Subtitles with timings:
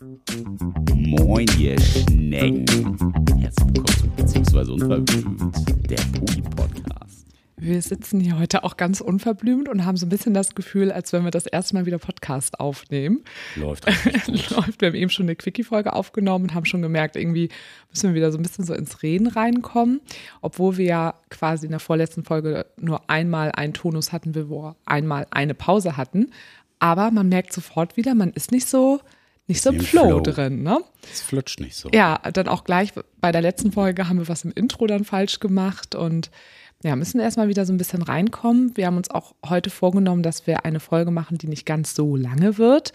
[0.00, 2.64] Moin, ihr Schnecken.
[3.40, 7.26] Herzlich willkommen zu Beziehungsweise Unverblümt, der Pudi-Podcast.
[7.56, 11.12] Wir sitzen hier heute auch ganz unverblümt und haben so ein bisschen das Gefühl, als
[11.12, 13.24] wenn wir das erste Mal wieder Podcast aufnehmen.
[13.56, 13.86] Läuft.
[14.28, 14.80] Läuft.
[14.80, 17.48] Wir haben eben schon eine Quickie-Folge aufgenommen und haben schon gemerkt, irgendwie
[17.90, 20.00] müssen wir wieder so ein bisschen so ins Reden reinkommen.
[20.42, 24.76] Obwohl wir ja quasi in der vorletzten Folge nur einmal einen Tonus hatten, wir wo
[24.84, 26.30] einmal eine Pause hatten.
[26.78, 29.00] Aber man merkt sofort wieder, man ist nicht so,
[29.48, 30.20] nicht so im Im Flow, Flow.
[30.20, 30.78] drin, ne?
[31.10, 31.88] Es flutscht nicht so.
[31.92, 35.40] Ja, dann auch gleich bei der letzten Folge haben wir was im Intro dann falsch
[35.40, 36.30] gemacht und
[36.82, 38.76] ja, müssen erstmal wieder so ein bisschen reinkommen.
[38.76, 42.14] Wir haben uns auch heute vorgenommen, dass wir eine Folge machen, die nicht ganz so
[42.14, 42.92] lange wird,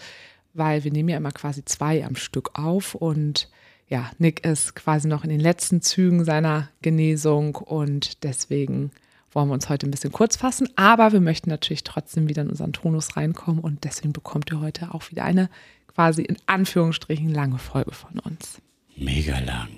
[0.54, 3.50] weil wir nehmen ja immer quasi zwei am Stück auf und
[3.88, 8.92] ja, Nick ist quasi noch in den letzten Zügen seiner Genesung und deswegen
[9.32, 12.48] wollen wir uns heute ein bisschen kurz fassen, aber wir möchten natürlich trotzdem wieder in
[12.48, 15.50] unseren Tonus reinkommen und deswegen bekommt ihr heute auch wieder eine
[15.94, 18.60] quasi in Anführungsstrichen lange Folge von uns.
[18.96, 19.68] Mega lang.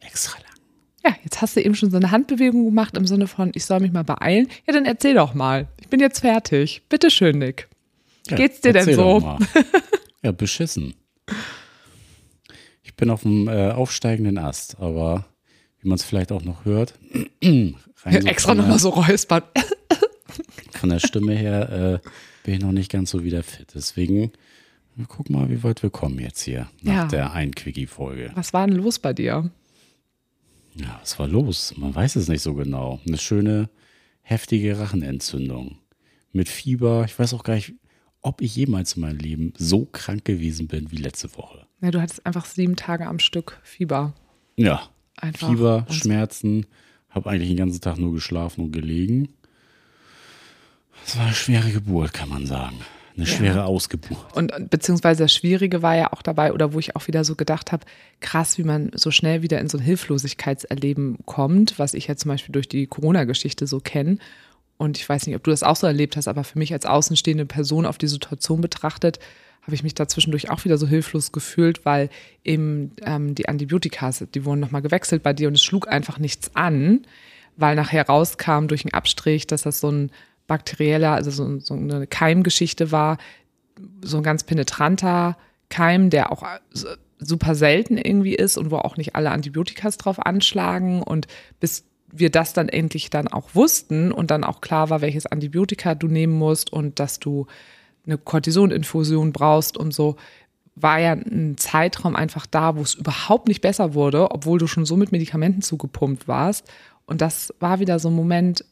[0.00, 0.46] Extra lang.
[1.04, 3.80] Ja, jetzt hast du eben schon so eine Handbewegung gemacht im Sinne von, ich soll
[3.80, 4.48] mich mal beeilen.
[4.66, 5.68] Ja, dann erzähl doch mal.
[5.80, 6.82] Ich bin jetzt fertig.
[6.88, 7.68] Bitte schön, Nick.
[8.26, 9.38] Wie Ja, geht's dir denn so?
[10.22, 10.92] Ja, beschissen.
[12.82, 15.24] Ich bin auf dem äh, aufsteigenden Ast, aber
[15.80, 16.92] wie man es vielleicht auch noch hört,
[17.42, 19.42] rein so Extra nochmal so räuspern.
[20.72, 22.08] von der Stimme her äh,
[22.44, 23.68] bin ich noch nicht ganz so wieder fit.
[23.74, 24.32] Deswegen
[24.96, 27.06] wir gucken mal, wie weit wir kommen jetzt hier nach Ja.
[27.06, 28.32] der Ein-Quickie-Folge.
[28.34, 29.50] Was war denn los bei dir?
[30.74, 31.74] Ja, was war los?
[31.76, 33.00] Man weiß es nicht so genau.
[33.06, 33.70] Eine schöne,
[34.22, 35.78] heftige Rachenentzündung.
[36.32, 37.04] Mit Fieber.
[37.06, 37.74] Ich weiß auch gar nicht,
[38.22, 41.66] ob ich jemals in meinem Leben so krank gewesen bin wie letzte Woche.
[41.80, 44.14] Ja, du hattest einfach sieben Tage am Stück Fieber.
[44.56, 45.48] Ja, Einfach.
[45.50, 46.66] Fieber, Schmerzen.
[47.08, 49.28] Habe eigentlich den ganzen Tag nur geschlafen und gelegen.
[51.06, 52.76] Es war eine schwere Geburt, kann man sagen.
[53.16, 54.18] Eine schwere Ausgeburt.
[54.34, 57.34] Und und beziehungsweise das Schwierige war ja auch dabei, oder wo ich auch wieder so
[57.34, 57.84] gedacht habe,
[58.20, 62.30] krass, wie man so schnell wieder in so ein Hilflosigkeitserleben kommt, was ich ja zum
[62.30, 64.18] Beispiel durch die Corona-Geschichte so kenne.
[64.76, 66.86] Und ich weiß nicht, ob du das auch so erlebt hast, aber für mich als
[66.86, 69.18] außenstehende Person auf die Situation betrachtet,
[69.62, 72.08] habe ich mich da zwischendurch auch wieder so hilflos gefühlt, weil
[72.44, 76.56] eben ähm, die Antibiotika, die wurden nochmal gewechselt bei dir und es schlug einfach nichts
[76.56, 77.06] an,
[77.56, 80.10] weil nachher rauskam durch einen Abstrich, dass das so ein
[80.50, 83.18] bakterieller, also so, so eine Keimgeschichte war,
[84.02, 85.36] so ein ganz penetranter
[85.68, 86.88] Keim, der auch so-
[87.20, 91.04] super selten irgendwie ist und wo auch nicht alle Antibiotikas drauf anschlagen.
[91.04, 91.28] Und
[91.60, 95.94] bis wir das dann endlich dann auch wussten und dann auch klar war, welches Antibiotika
[95.94, 97.46] du nehmen musst und dass du
[98.04, 100.16] eine Cortisoninfusion brauchst und so,
[100.74, 104.84] war ja ein Zeitraum einfach da, wo es überhaupt nicht besser wurde, obwohl du schon
[104.84, 106.66] so mit Medikamenten zugepumpt warst.
[107.06, 108.64] Und das war wieder so ein Moment,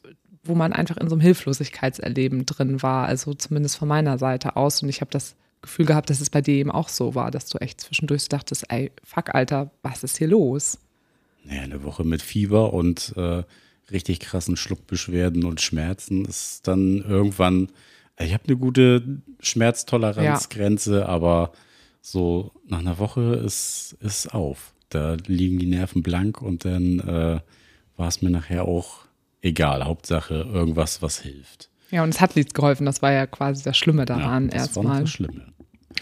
[0.43, 4.81] wo man einfach in so einem Hilflosigkeitserleben drin war, also zumindest von meiner Seite aus.
[4.81, 7.47] Und ich habe das Gefühl gehabt, dass es bei dir eben auch so war, dass
[7.47, 10.79] du echt zwischendurch dachtest, ey, fuck, Alter, was ist hier los?
[11.43, 13.43] Naja, eine Woche mit Fieber und äh,
[13.91, 17.69] richtig krassen Schluckbeschwerden und Schmerzen ist dann irgendwann,
[18.15, 21.51] äh, ich habe eine gute Schmerztoleranzgrenze, aber
[22.01, 24.73] so nach einer Woche ist es auf.
[24.89, 27.39] Da liegen die Nerven blank und dann äh,
[27.97, 29.08] war es mir nachher auch
[29.41, 29.85] egal.
[29.85, 31.69] Hauptsache irgendwas, was hilft.
[31.91, 35.01] Ja, und es hat nichts geholfen, das war ja quasi das Schlimme daran noch erstmal.
[35.01, 35.53] das Schlimme.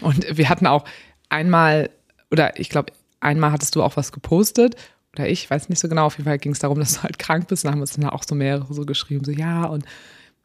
[0.02, 0.84] Und wir hatten auch
[1.28, 1.90] einmal,
[2.30, 4.76] oder ich glaube, einmal hattest du auch was gepostet.
[5.14, 6.06] Oder ich weiß nicht so genau.
[6.06, 7.64] Auf jeden Fall ging es darum, dass du halt krank bist.
[7.64, 9.84] Und haben uns dann auch so mehrere so geschrieben, so ja, und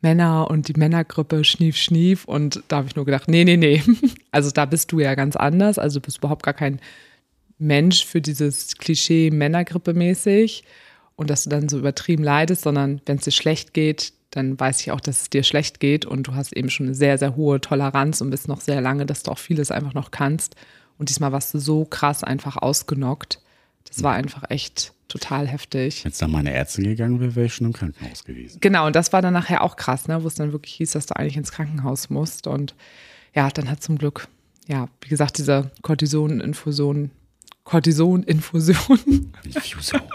[0.01, 2.25] Männer und die Männergrippe, schnief, schnief.
[2.25, 3.81] Und da habe ich nur gedacht, nee, nee, nee.
[4.31, 5.77] Also da bist du ja ganz anders.
[5.77, 6.79] Also du bist überhaupt gar kein
[7.57, 10.63] Mensch für dieses Klischee Männergrippe mäßig.
[11.15, 14.81] Und dass du dann so übertrieben leidest, sondern wenn es dir schlecht geht, dann weiß
[14.81, 17.35] ich auch, dass es dir schlecht geht und du hast eben schon eine sehr, sehr
[17.35, 20.55] hohe Toleranz und bist noch sehr lange, dass du auch vieles einfach noch kannst.
[20.97, 23.39] Und diesmal warst du so krass einfach ausgenockt.
[23.87, 26.03] Das war einfach echt total heftig.
[26.03, 28.59] Wenn es dann meine Ärztin gegangen wäre, wäre ich schon im Krankenhaus gewesen.
[28.61, 31.05] Genau, und das war dann nachher auch krass, ne, wo es dann wirklich hieß, dass
[31.05, 32.47] du eigentlich ins Krankenhaus musst.
[32.47, 32.73] Und
[33.35, 34.27] ja, dann hat zum Glück,
[34.67, 37.11] ja, wie gesagt, diese Cortisoninfusion,
[37.63, 40.01] Cortisoninfusion Infusion.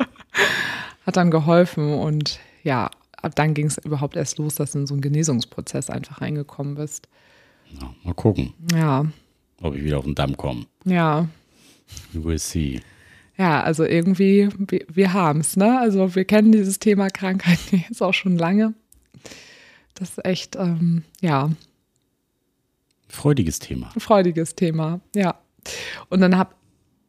[1.08, 2.90] hat dann geholfen und ja,
[3.20, 6.74] ab dann ging es überhaupt erst los, dass du in so einen Genesungsprozess einfach reingekommen
[6.74, 7.08] bist.
[7.80, 9.06] Ja, mal gucken, Ja,
[9.62, 10.66] ob ich wieder auf den Damm komme.
[10.84, 11.26] ja,
[12.12, 12.80] We will see.
[13.38, 15.80] ja, also irgendwie, wir, wir haben es, ne?
[15.80, 18.74] Also wir kennen dieses Thema Krankheit jetzt auch schon lange.
[19.94, 21.50] Das ist echt, ähm, ja,
[23.08, 23.90] Freudiges Thema.
[23.96, 25.34] freudiges Thema, ja.
[26.10, 26.54] Und dann habe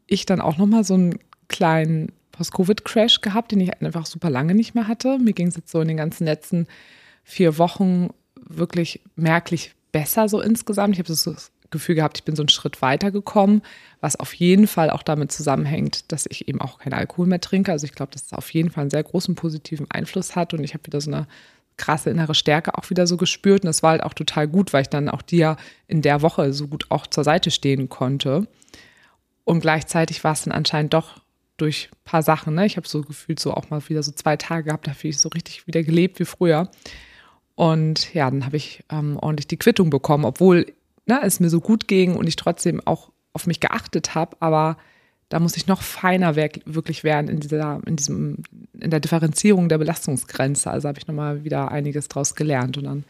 [0.07, 1.19] ich dann auch nochmal so einen
[1.49, 5.19] kleinen Post-Covid-Crash gehabt, den ich einfach super lange nicht mehr hatte.
[5.19, 6.67] Mir ging es jetzt so in den ganzen letzten
[7.25, 8.11] vier Wochen
[8.47, 10.93] wirklich merklich besser so insgesamt.
[10.93, 13.61] Ich habe das Gefühl gehabt, ich bin so einen Schritt weitergekommen,
[13.99, 17.73] was auf jeden Fall auch damit zusammenhängt, dass ich eben auch keinen Alkohol mehr trinke.
[17.73, 20.63] Also ich glaube, dass es auf jeden Fall einen sehr großen positiven Einfluss hat und
[20.63, 21.27] ich habe wieder so eine
[21.75, 24.83] krasse innere Stärke auch wieder so gespürt und das war halt auch total gut, weil
[24.83, 25.57] ich dann auch dir
[25.87, 28.47] in der Woche so gut auch zur Seite stehen konnte.
[29.43, 31.18] Und gleichzeitig war es dann anscheinend doch
[31.61, 32.55] durch ein paar Sachen.
[32.55, 32.65] Ne?
[32.65, 35.19] Ich habe so gefühlt so auch mal wieder so zwei Tage gehabt, da habe ich
[35.19, 36.69] so richtig wieder gelebt wie früher.
[37.55, 40.65] Und ja, dann habe ich ähm, ordentlich die Quittung bekommen, obwohl
[41.05, 44.37] ne, es mir so gut ging und ich trotzdem auch auf mich geachtet habe.
[44.39, 44.77] Aber
[45.27, 48.37] da muss ich noch feiner wirklich werden in dieser, in diesem,
[48.79, 50.71] in der Differenzierung der Belastungsgrenze.
[50.71, 52.77] Also habe ich nochmal wieder einiges draus gelernt.
[52.77, 53.03] Und dann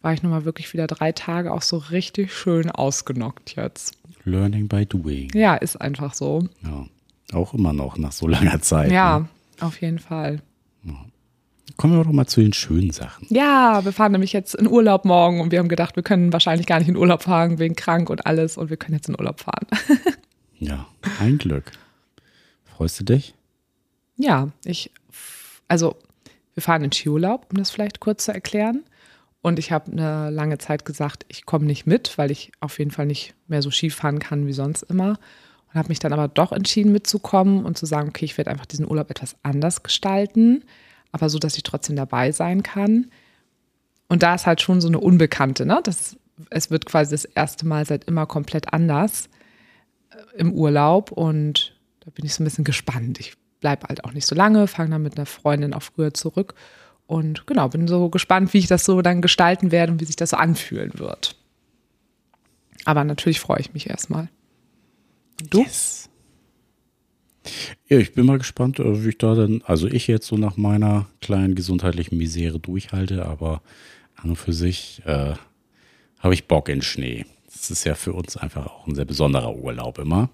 [0.00, 3.98] war ich nochmal wirklich wieder drei Tage auch so richtig schön ausgenockt jetzt.
[4.24, 5.30] Learning by doing.
[5.34, 6.48] Ja, ist einfach so.
[6.62, 6.86] Ja.
[7.32, 8.90] Auch immer noch nach so langer Zeit.
[8.90, 9.28] Ja, ne?
[9.60, 10.42] auf jeden Fall.
[10.84, 10.94] Ja.
[11.76, 13.26] Kommen wir doch mal zu den schönen Sachen.
[13.30, 16.66] Ja, wir fahren nämlich jetzt in Urlaub morgen und wir haben gedacht, wir können wahrscheinlich
[16.66, 19.40] gar nicht in Urlaub fahren wegen krank und alles und wir können jetzt in Urlaub
[19.40, 19.66] fahren.
[20.58, 20.86] ja,
[21.20, 21.70] ein Glück.
[22.64, 23.34] Freust du dich?
[24.16, 24.90] Ja, ich,
[25.68, 25.96] also
[26.54, 28.82] wir fahren in Skiurlaub, um das vielleicht kurz zu erklären.
[29.40, 32.90] Und ich habe eine lange Zeit gesagt, ich komme nicht mit, weil ich auf jeden
[32.90, 35.18] Fall nicht mehr so Ski fahren kann wie sonst immer
[35.72, 38.66] und habe mich dann aber doch entschieden mitzukommen und zu sagen, okay, ich werde einfach
[38.66, 40.64] diesen Urlaub etwas anders gestalten,
[41.12, 43.10] aber so, dass ich trotzdem dabei sein kann.
[44.08, 45.80] Und da ist halt schon so eine Unbekannte, ne?
[45.84, 46.16] Das,
[46.50, 49.28] es wird quasi das erste Mal seit immer komplett anders
[50.10, 53.20] äh, im Urlaub und da bin ich so ein bisschen gespannt.
[53.20, 56.54] Ich bleibe halt auch nicht so lange, fange dann mit einer Freundin auch früher zurück
[57.06, 60.16] und genau, bin so gespannt, wie ich das so dann gestalten werde und wie sich
[60.16, 61.36] das so anfühlen wird.
[62.84, 64.28] Aber natürlich freue ich mich erstmal.
[65.48, 65.62] Du?
[65.62, 66.10] Yes.
[67.88, 70.56] Ja, ich bin mal gespannt, äh, wie ich da dann, also ich jetzt so nach
[70.56, 73.62] meiner kleinen gesundheitlichen Misere durchhalte, aber
[74.16, 75.34] an und für sich äh,
[76.18, 77.24] habe ich Bock in Schnee.
[77.52, 80.30] Das ist ja für uns einfach auch ein sehr besonderer Urlaub immer.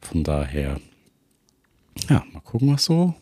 [0.00, 0.80] Von daher,
[2.08, 3.14] ja, mal gucken, was so,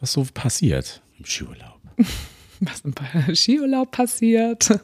[0.00, 1.80] was so passiert im Skiurlaub.
[2.60, 2.92] Was im
[3.36, 4.68] Skiurlaub passiert.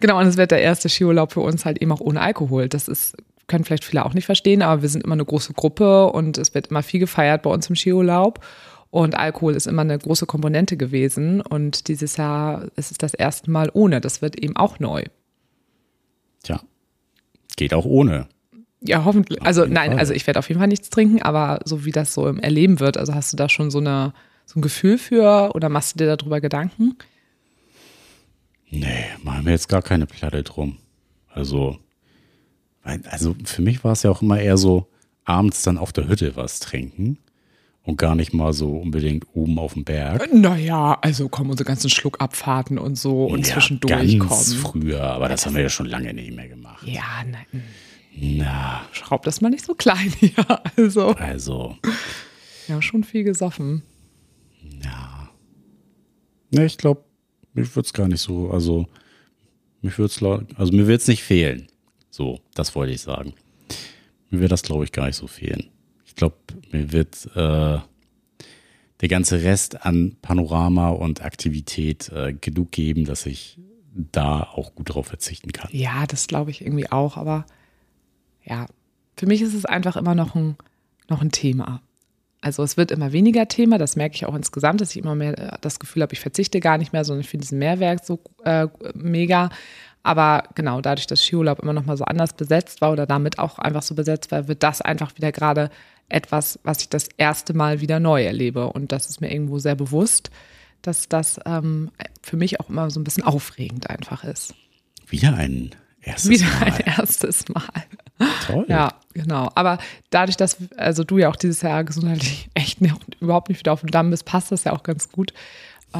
[0.00, 2.66] genau, und es wird der erste Skiurlaub für uns halt eben auch ohne Alkohol.
[2.70, 3.14] Das ist
[3.46, 6.54] können vielleicht viele auch nicht verstehen, aber wir sind immer eine große Gruppe und es
[6.54, 8.44] wird immer viel gefeiert bei uns im Skiurlaub.
[8.90, 11.40] Und Alkohol ist immer eine große Komponente gewesen.
[11.40, 14.02] Und dieses Jahr ist es das erste Mal ohne.
[14.02, 15.04] Das wird eben auch neu.
[16.42, 16.60] Tja,
[17.56, 18.28] geht auch ohne.
[18.82, 19.40] Ja, hoffentlich.
[19.40, 19.98] Auf also nein, Fall.
[19.98, 22.80] also ich werde auf jeden Fall nichts trinken, aber so wie das so im Erleben
[22.80, 24.12] wird, also hast du da schon so, eine,
[24.44, 26.96] so ein Gefühl für oder machst du dir darüber Gedanken?
[28.68, 30.78] Nee, machen wir jetzt gar keine Platte drum.
[31.28, 31.78] Also
[32.82, 34.88] also für mich war es ja auch immer eher so,
[35.24, 37.18] abends dann auf der Hütte was trinken
[37.84, 40.32] und gar nicht mal so unbedingt oben auf dem Berg.
[40.32, 44.60] Naja, also kommen unsere ganzen Schluckabfahrten und so und ja, zwischendurch ganz kommen.
[44.60, 46.86] früher, aber das haben wir ja schon lange nicht mehr gemacht.
[46.86, 47.62] Ja, nein.
[48.14, 48.82] Na.
[48.92, 50.32] Schraub das mal nicht so klein hier.
[50.76, 51.08] Also.
[51.14, 51.76] Also.
[52.68, 53.82] Ja, schon viel gesoffen.
[54.84, 55.30] Ja.
[56.50, 57.04] Ne, ich glaube,
[57.54, 58.86] mir würde es gar nicht so, also
[59.80, 60.12] mich würde
[60.46, 61.66] es, also mir wird es nicht fehlen.
[62.12, 63.32] So, das wollte ich sagen.
[64.28, 65.70] Mir wird das, glaube ich, gar nicht so fehlen.
[66.04, 66.36] Ich glaube,
[66.70, 67.78] mir wird äh,
[69.00, 73.58] der ganze Rest an Panorama und Aktivität äh, genug geben, dass ich
[73.94, 75.70] da auch gut drauf verzichten kann.
[75.72, 77.16] Ja, das glaube ich irgendwie auch.
[77.16, 77.46] Aber
[78.44, 78.66] ja,
[79.16, 80.56] für mich ist es einfach immer noch ein,
[81.08, 81.80] noch ein Thema.
[82.42, 85.38] Also es wird immer weniger Thema, das merke ich auch insgesamt, dass ich immer mehr
[85.38, 88.20] äh, das Gefühl habe, ich verzichte gar nicht mehr, sondern ich finde diesen Mehrwert so
[88.44, 89.48] äh, mega.
[90.02, 93.58] Aber genau, dadurch, dass Skiurlaub immer noch mal so anders besetzt war oder damit auch
[93.58, 95.70] einfach so besetzt war, wird das einfach wieder gerade
[96.08, 98.66] etwas, was ich das erste Mal wieder neu erlebe.
[98.66, 100.30] Und das ist mir irgendwo sehr bewusst,
[100.82, 101.90] dass das ähm,
[102.22, 104.54] für mich auch immer so ein bisschen aufregend einfach ist.
[105.08, 106.66] Wieder ein erstes wieder Mal.
[106.66, 107.62] Wieder ein erstes Mal.
[108.46, 108.66] Toll.
[108.68, 109.50] Ja, genau.
[109.54, 109.78] Aber
[110.10, 113.80] dadurch, dass also du ja auch dieses Jahr gesundheitlich echt nicht, überhaupt nicht wieder auf
[113.80, 115.32] dem Damm bist, passt das ja auch ganz gut.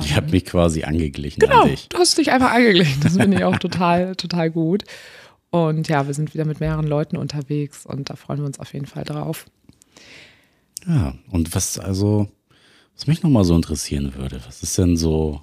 [0.01, 1.89] Ich habe mich quasi angeglichen genau, an dich.
[1.89, 3.01] du hast dich einfach angeglichen.
[3.03, 4.85] Das finde ich auch total, total gut.
[5.51, 8.73] Und ja, wir sind wieder mit mehreren Leuten unterwegs und da freuen wir uns auf
[8.73, 9.47] jeden Fall drauf.
[10.87, 12.29] Ja, und was also,
[12.97, 15.43] was mich nochmal so interessieren würde, was ist denn so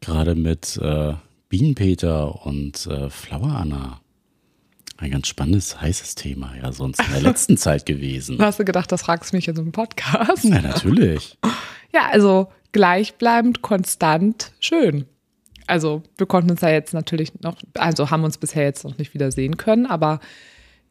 [0.00, 1.14] gerade mit äh,
[1.48, 4.00] Bienenpeter und äh, Flower Anna?
[4.98, 8.38] Ein ganz spannendes, heißes Thema, ja, sonst in der letzten Zeit gewesen.
[8.38, 10.44] Hast du gedacht, das fragst du mich in so einem Podcast?
[10.44, 11.38] Ja, natürlich.
[11.94, 15.06] ja, also gleichbleibend, konstant, schön.
[15.66, 19.14] Also wir konnten uns ja jetzt natürlich noch, also haben uns bisher jetzt noch nicht
[19.14, 20.20] wieder sehen können, aber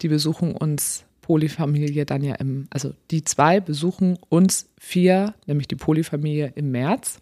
[0.02, 5.76] die besuchen uns Polyfamilie dann ja im, also die zwei besuchen uns vier, nämlich die
[5.76, 7.20] Polyfamilie im März.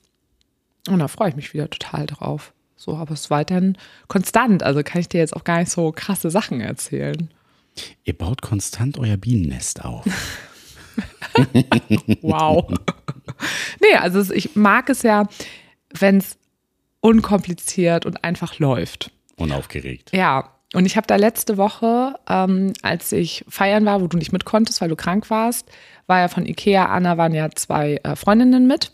[0.87, 2.53] Und da freue ich mich wieder total drauf.
[2.77, 4.63] So, aber es ist weiterhin konstant.
[4.63, 7.29] Also kann ich dir jetzt auch gar nicht so krasse Sachen erzählen.
[8.05, 10.05] Ihr baut konstant euer Bienennest auf.
[12.21, 12.67] wow.
[13.81, 15.27] nee, also ich mag es ja,
[15.93, 16.37] wenn es
[17.01, 19.11] unkompliziert und einfach läuft.
[19.37, 20.11] Unaufgeregt.
[20.13, 20.51] Ja.
[20.73, 24.43] Und ich habe da letzte Woche, ähm, als ich feiern war, wo du nicht mit
[24.43, 25.69] konntest, weil du krank warst,
[26.07, 28.91] war ja von Ikea, Anna waren ja zwei äh, Freundinnen mit.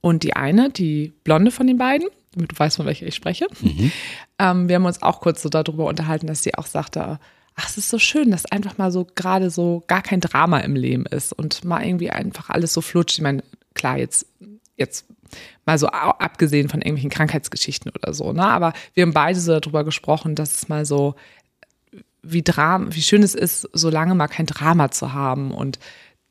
[0.00, 3.46] Und die eine, die blonde von den beiden, damit du weißt, von welcher ich spreche,
[3.60, 3.92] mhm.
[4.38, 7.18] ähm, wir haben uns auch kurz so darüber unterhalten, dass sie auch sagte,
[7.54, 10.76] ach, es ist so schön, dass einfach mal so gerade so gar kein Drama im
[10.76, 13.18] Leben ist und mal irgendwie einfach alles so flutscht.
[13.18, 13.42] Ich meine,
[13.74, 14.26] klar, jetzt,
[14.76, 15.06] jetzt
[15.66, 18.44] mal so abgesehen von irgendwelchen Krankheitsgeschichten oder so, ne?
[18.44, 21.14] Aber wir haben beide so darüber gesprochen, dass es mal so,
[22.22, 25.52] wie Drama, wie schön es ist, so lange mal kein Drama zu haben.
[25.52, 25.78] Und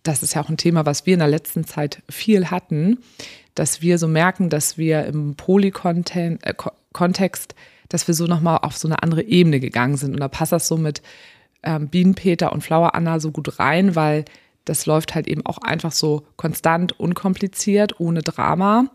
[0.03, 2.99] das ist ja auch ein Thema, was wir in der letzten Zeit viel hatten,
[3.55, 7.57] dass wir so merken, dass wir im Poly-Kontext, äh,
[7.89, 10.13] dass wir so nochmal auf so eine andere Ebene gegangen sind.
[10.13, 11.01] Und da passt das so mit
[11.63, 14.25] ähm, Bienenpeter und Flower Anna so gut rein, weil
[14.65, 18.85] das läuft halt eben auch einfach so konstant, unkompliziert, ohne Drama.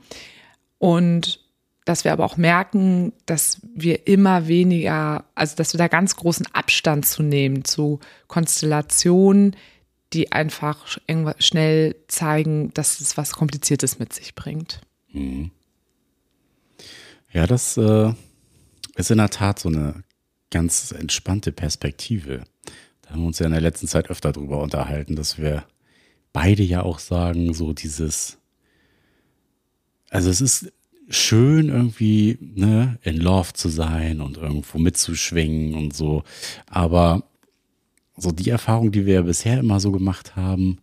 [0.78, 1.40] Und
[1.84, 6.46] dass wir aber auch merken, dass wir immer weniger, also dass wir da ganz großen
[6.52, 9.56] Abstand zu nehmen zu Konstellationen,
[10.12, 10.98] die einfach
[11.38, 14.80] schnell zeigen, dass es was Kompliziertes mit sich bringt.
[15.12, 15.50] Mhm.
[17.32, 18.12] Ja, das äh,
[18.96, 20.04] ist in der Tat so eine
[20.50, 22.44] ganz entspannte Perspektive.
[23.02, 25.64] Da haben wir uns ja in der letzten Zeit öfter drüber unterhalten, dass wir
[26.32, 28.38] beide ja auch sagen, so dieses,
[30.10, 30.72] also es ist
[31.08, 36.24] schön irgendwie, ne, in Love zu sein und irgendwo mitzuschwingen und so,
[36.66, 37.24] aber
[38.16, 40.78] so die Erfahrung, die wir ja bisher immer so gemacht haben,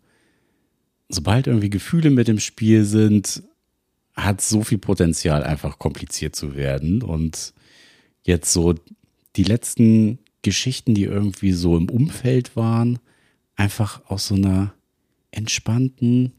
[1.10, 3.44] sobald irgendwie Gefühle mit im Spiel sind,
[4.16, 7.02] hat so viel Potenzial, einfach kompliziert zu werden.
[7.02, 7.54] Und
[8.24, 8.76] jetzt so
[9.36, 13.00] die letzten Geschichten, die irgendwie so im Umfeld waren,
[13.56, 14.74] einfach aus so einer
[15.32, 16.34] entspannten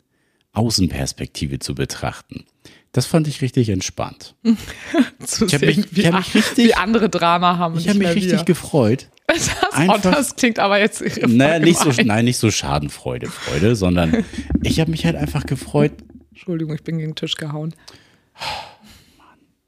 [0.53, 2.45] Außenperspektive zu betrachten.
[2.93, 4.35] Das fand ich richtig entspannt.
[5.25, 7.79] zu ich habe mich, wie, hab mich richtig, wie andere Drama haben.
[7.79, 8.45] Ich habe mich richtig wir.
[8.45, 9.09] gefreut.
[9.29, 14.27] Das, Einfach, das klingt aber jetzt naja, nicht so, Nein, nicht so Schadenfreude, Freude, sondern
[14.63, 15.93] ich habe mich halt einfach gefreut.
[16.31, 17.75] Entschuldigung, ich bin gegen den Tisch gehauen.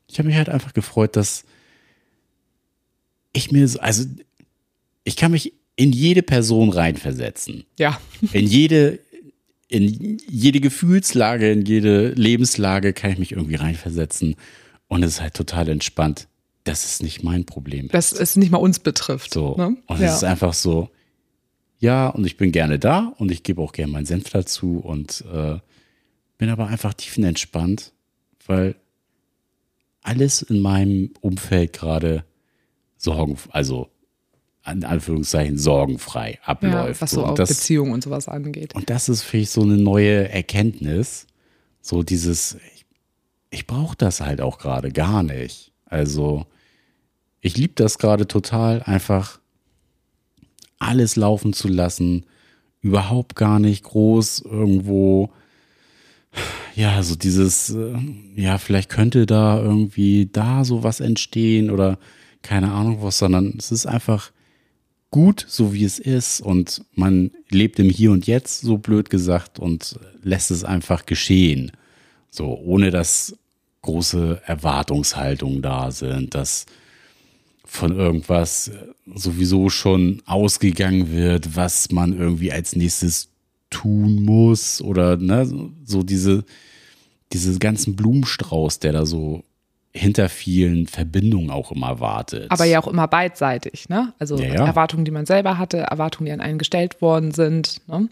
[0.06, 1.46] Ich habe mich halt einfach gefreut, dass
[3.34, 4.04] ich mir so, also
[5.04, 7.64] ich kann mich in jede Person reinversetzen.
[7.78, 8.00] Ja.
[8.32, 9.00] In jede,
[9.68, 14.36] in jede Gefühlslage, in jede Lebenslage kann ich mich irgendwie reinversetzen.
[14.88, 16.28] Und es ist halt total entspannt,
[16.62, 17.94] dass es nicht mein Problem ist.
[17.94, 19.34] Dass es nicht mal uns betrifft.
[19.34, 19.56] So.
[19.56, 19.76] Ne?
[19.86, 20.06] Und ja.
[20.06, 20.90] es ist einfach so,
[21.78, 25.24] ja, und ich bin gerne da und ich gebe auch gerne meinen Senf dazu und
[25.32, 25.58] äh,
[26.38, 27.92] bin aber einfach tiefenentspannt,
[28.46, 28.76] weil
[30.02, 32.24] alles in meinem Umfeld gerade
[33.04, 33.88] Sorgen, also
[34.66, 37.00] in Anführungszeichen sorgenfrei abläuft.
[37.00, 38.74] Ja, was so und das, Beziehungen und sowas angeht.
[38.74, 41.26] Und das ist für mich so eine neue Erkenntnis.
[41.82, 42.86] So dieses, ich,
[43.50, 45.72] ich brauche das halt auch gerade gar nicht.
[45.84, 46.46] Also
[47.42, 49.38] ich liebe das gerade total, einfach
[50.78, 52.24] alles laufen zu lassen,
[52.80, 55.30] überhaupt gar nicht groß irgendwo,
[56.74, 57.94] ja, so dieses, äh,
[58.34, 61.98] ja, vielleicht könnte da irgendwie da so was entstehen oder
[62.44, 64.30] keine Ahnung was, sondern es ist einfach
[65.10, 69.58] gut, so wie es ist und man lebt im Hier und Jetzt, so blöd gesagt,
[69.58, 71.72] und lässt es einfach geschehen.
[72.30, 73.36] So, ohne dass
[73.82, 76.66] große Erwartungshaltungen da sind, dass
[77.64, 78.70] von irgendwas
[79.14, 83.28] sowieso schon ausgegangen wird, was man irgendwie als nächstes
[83.70, 85.48] tun muss oder ne,
[85.84, 86.44] so diese,
[87.32, 89.44] diese ganzen Blumenstrauß, der da so
[89.96, 92.50] hinter vielen Verbindungen auch immer wartet.
[92.50, 94.12] Aber ja auch immer beidseitig, ne?
[94.18, 94.66] Also ja, ja.
[94.66, 97.80] Erwartungen, die man selber hatte, Erwartungen, die an einen gestellt worden sind.
[97.86, 98.08] Ne?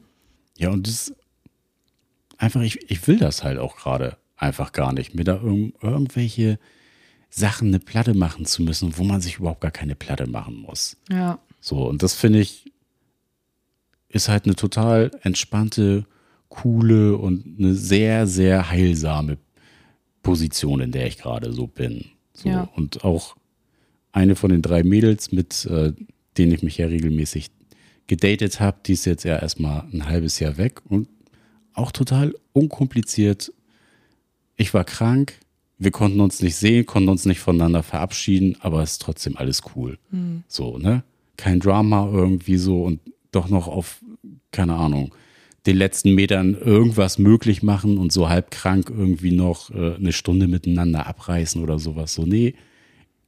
[0.57, 1.13] Ja, und das
[2.39, 6.59] einfach, ich, ich will das halt auch gerade einfach gar nicht, mir da irg irgendwelche
[7.31, 10.97] Sachen eine Platte machen zu müssen, wo man sich überhaupt gar keine Platte machen muss.
[11.11, 11.41] Ja.
[11.61, 12.73] So, und das finde ich,
[14.09, 16.05] ist halt eine total entspannte,
[16.49, 19.39] coole und eine sehr, sehr heilsame
[20.23, 22.07] Position, in der ich gerade so bin.
[22.35, 22.69] So, ja.
[22.75, 23.37] Und auch
[24.13, 25.93] eine von den drei Mädels, mit äh,
[26.39, 27.51] denen ich mich ja regelmäßig
[28.07, 31.09] gedatet habe, die ist jetzt ja erstmal ein halbes Jahr weg und
[31.75, 33.53] auch total unkompliziert.
[34.57, 35.39] Ich war krank,
[35.79, 39.63] wir konnten uns nicht sehen, konnten uns nicht voneinander verabschieden, aber es ist trotzdem alles
[39.75, 39.99] cool.
[40.11, 40.45] Mhm.
[40.47, 41.03] So, ne?
[41.37, 43.01] Kein Drama irgendwie so und
[43.31, 44.03] doch noch auf,
[44.51, 45.15] keine Ahnung,
[45.67, 50.49] den letzten Metern irgendwas möglich machen und so halb krank irgendwie noch äh, eine Stunde
[50.49, 52.15] miteinander abreißen oder sowas.
[52.15, 52.55] So, nee,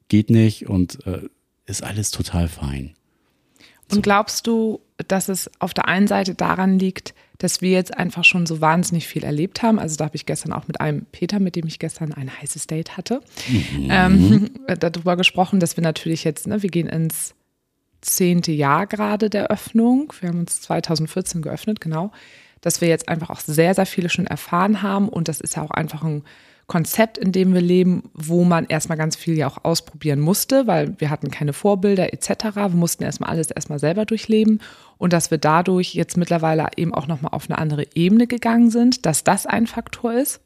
[0.09, 1.29] geht nicht und äh,
[1.67, 2.95] ist alles total fein.
[3.93, 8.25] Und glaubst du, dass es auf der einen Seite daran liegt, dass wir jetzt einfach
[8.25, 9.79] schon so wahnsinnig viel erlebt haben?
[9.79, 12.67] Also da habe ich gestern auch mit einem Peter, mit dem ich gestern ein heißes
[12.67, 13.88] Date hatte, mhm.
[13.91, 14.50] ähm,
[14.81, 17.35] darüber gesprochen, dass wir natürlich jetzt, ne, wir gehen ins
[18.04, 20.12] zehnte Jahr gerade der Öffnung.
[20.20, 22.12] Wir haben uns 2014 geöffnet, genau.
[22.61, 25.62] Dass wir jetzt einfach auch sehr, sehr viele schon erfahren haben und das ist ja
[25.62, 26.23] auch einfach ein
[26.66, 30.99] Konzept, in dem wir leben, wo man erstmal ganz viel ja auch ausprobieren musste, weil
[30.99, 32.56] wir hatten keine Vorbilder etc.
[32.56, 34.61] Wir mussten erstmal alles erstmal selber durchleben
[34.96, 39.04] und dass wir dadurch jetzt mittlerweile eben auch nochmal auf eine andere Ebene gegangen sind,
[39.04, 40.40] dass das ein Faktor ist.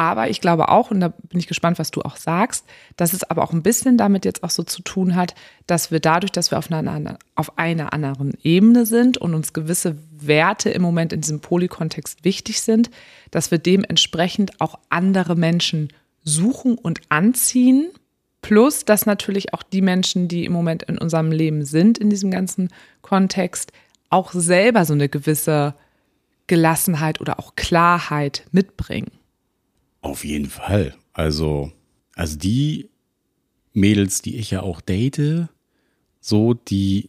[0.00, 2.64] Aber ich glaube auch, und da bin ich gespannt, was du auch sagst,
[2.96, 5.34] dass es aber auch ein bisschen damit jetzt auch so zu tun hat,
[5.66, 9.98] dass wir dadurch, dass wir auf einer, auf einer anderen Ebene sind und uns gewisse
[10.10, 12.90] Werte im Moment in diesem Polykontext wichtig sind,
[13.30, 15.92] dass wir dementsprechend auch andere Menschen
[16.24, 17.90] suchen und anziehen.
[18.40, 22.30] Plus, dass natürlich auch die Menschen, die im Moment in unserem Leben sind, in diesem
[22.30, 22.70] ganzen
[23.02, 23.70] Kontext,
[24.08, 25.74] auch selber so eine gewisse
[26.46, 29.19] Gelassenheit oder auch Klarheit mitbringen.
[30.00, 30.94] Auf jeden Fall.
[31.12, 31.72] Also,
[32.14, 32.90] also die
[33.72, 35.48] Mädels, die ich ja auch date,
[36.20, 37.08] so, die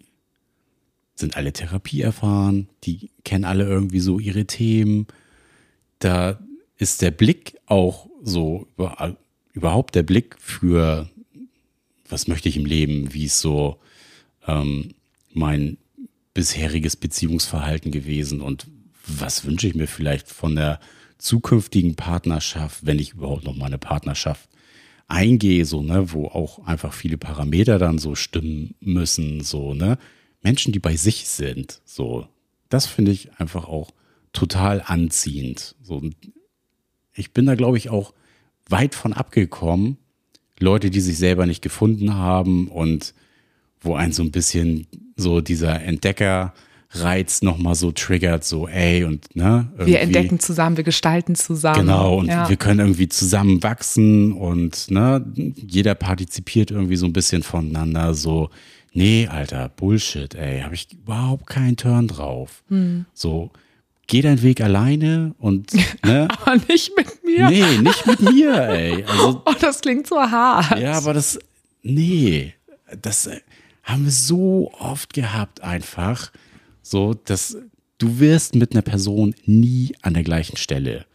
[1.16, 5.08] sind alle Therapie erfahren, die kennen alle irgendwie so ihre Themen.
[6.00, 6.40] Da
[6.78, 8.68] ist der Blick auch so,
[9.54, 11.10] überhaupt der Blick für,
[12.10, 13.80] was möchte ich im Leben, wie ist so
[14.48, 14.96] ähm,
[15.34, 15.78] mein
[16.34, 18.68] bisheriges Beziehungsverhalten gewesen und
[19.06, 20.80] was wünsche ich mir vielleicht von der
[21.22, 24.50] zukünftigen Partnerschaft, wenn ich überhaupt noch mal eine Partnerschaft
[25.08, 29.98] eingehe, so, ne, wo auch einfach viele Parameter dann so stimmen müssen, so, ne.
[30.42, 32.28] Menschen, die bei sich sind, so,
[32.70, 33.92] das finde ich einfach auch
[34.34, 35.76] total anziehend.
[35.84, 36.02] So,
[37.14, 38.14] ich bin da, glaube ich, auch
[38.68, 39.98] weit von abgekommen.
[40.60, 43.14] Leute, die sich selber nicht gefunden haben und
[43.82, 46.54] wo ein so ein bisschen so dieser Entdecker,
[46.94, 49.72] Reiz nochmal so triggert, so ey und ne.
[49.78, 51.88] Wir entdecken zusammen, wir gestalten zusammen.
[51.88, 52.50] Genau, und ja.
[52.50, 55.26] wir können irgendwie zusammen wachsen und ne,
[55.56, 58.50] jeder partizipiert irgendwie so ein bisschen voneinander, so,
[58.92, 62.64] nee, Alter, Bullshit, ey, habe ich überhaupt keinen Turn drauf.
[62.68, 63.06] Hm.
[63.14, 63.52] So,
[64.08, 65.72] geh deinen Weg alleine und
[66.06, 66.28] ne.
[66.30, 67.50] aber nicht mit mir.
[67.50, 69.06] Nee, nicht mit mir, ey.
[69.06, 70.78] Also, oh, das klingt so hart.
[70.78, 71.40] Ja, aber das,
[71.84, 72.54] nee,
[73.02, 73.30] das
[73.84, 76.32] haben wir so oft gehabt einfach
[76.82, 77.58] so, dass
[77.98, 81.06] du wirst mit einer Person nie an der gleichen Stelle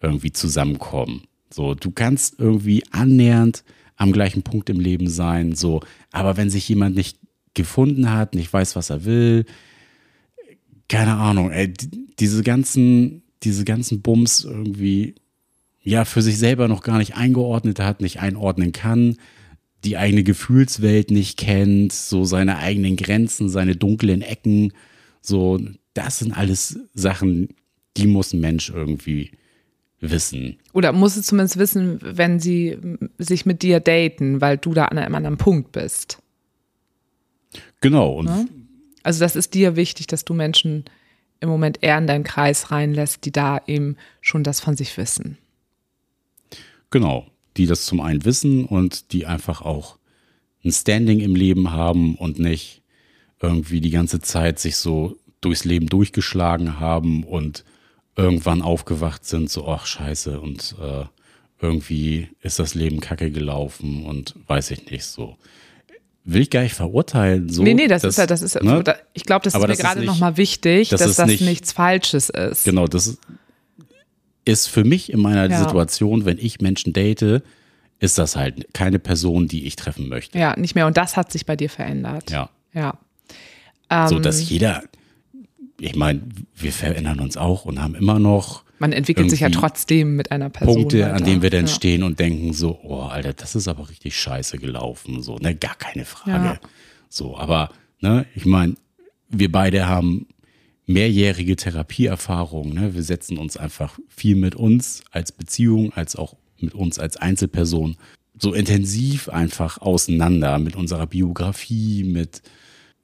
[0.00, 1.22] irgendwie zusammenkommen.
[1.52, 3.64] So, du kannst irgendwie annähernd
[3.96, 7.18] am gleichen Punkt im Leben sein, so, aber wenn sich jemand nicht
[7.54, 9.44] gefunden hat, nicht weiß, was er will,
[10.88, 11.72] keine Ahnung, ey,
[12.18, 15.16] diese ganzen, diese ganzen Bums irgendwie,
[15.82, 19.16] ja, für sich selber noch gar nicht eingeordnet hat, nicht einordnen kann,
[19.84, 24.72] die eigene Gefühlswelt nicht kennt, so seine eigenen Grenzen, seine dunklen Ecken,
[25.20, 25.60] so,
[25.94, 27.48] das sind alles Sachen,
[27.96, 29.32] die muss ein Mensch irgendwie
[30.00, 30.56] wissen.
[30.72, 32.78] Oder muss es zumindest wissen, wenn sie
[33.18, 36.18] sich mit dir daten, weil du da an einem anderen Punkt bist.
[37.80, 38.12] Genau.
[38.14, 38.44] Und ja?
[39.02, 40.84] Also das ist dir wichtig, dass du Menschen
[41.40, 45.38] im Moment eher in deinen Kreis reinlässt, die da eben schon das von sich wissen.
[46.90, 49.98] Genau, die das zum einen wissen und die einfach auch
[50.64, 52.79] ein Standing im Leben haben und nicht
[53.40, 57.64] irgendwie die ganze Zeit sich so durchs Leben durchgeschlagen haben und
[58.16, 61.04] irgendwann aufgewacht sind, so, ach scheiße, und äh,
[61.60, 65.36] irgendwie ist das Leben kacke gelaufen und weiß ich nicht so.
[66.24, 67.48] Will ich gar nicht verurteilen.
[67.48, 68.84] So, nee, nee, das dass, ist ja, das ist, ne?
[69.14, 72.64] ich glaube, das ist mir gerade nochmal wichtig, dass das nicht, nichts Falsches ist.
[72.64, 73.18] Genau, das
[74.44, 75.58] ist für mich in meiner ja.
[75.58, 77.42] Situation, wenn ich Menschen date,
[78.00, 80.38] ist das halt keine Person, die ich treffen möchte.
[80.38, 80.86] Ja, nicht mehr.
[80.86, 82.30] Und das hat sich bei dir verändert.
[82.30, 82.50] Ja.
[82.74, 82.98] Ja
[84.08, 84.82] so dass ähm, jeder,
[85.78, 86.22] ich meine,
[86.54, 88.64] wir verändern uns auch und haben immer noch.
[88.78, 90.76] Man entwickelt sich ja trotzdem mit einer Person.
[90.76, 91.14] Punkte, weiter.
[91.14, 91.72] an denen wir dann ja.
[91.72, 95.22] stehen und denken so, oh, Alter, das ist aber richtig scheiße gelaufen.
[95.22, 96.44] So, ne, gar keine Frage.
[96.44, 96.60] Ja.
[97.10, 98.76] So, aber, ne, ich meine,
[99.28, 100.26] wir beide haben
[100.86, 102.74] mehrjährige Therapieerfahrung.
[102.74, 102.94] Ne?
[102.94, 107.96] Wir setzen uns einfach viel mit uns als Beziehung, als auch mit uns als Einzelperson
[108.38, 112.42] so intensiv einfach auseinander mit unserer Biografie, mit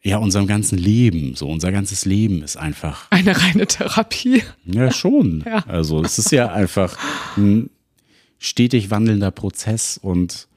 [0.07, 1.35] ja, unserem ganzen Leben.
[1.35, 3.11] So, unser ganzes Leben ist einfach.
[3.11, 4.42] Eine reine Therapie.
[4.64, 5.42] Ja, schon.
[5.47, 5.64] ja.
[5.66, 6.97] Also, es ist ja einfach
[7.37, 7.71] ein
[8.38, 10.49] stetig wandelnder Prozess und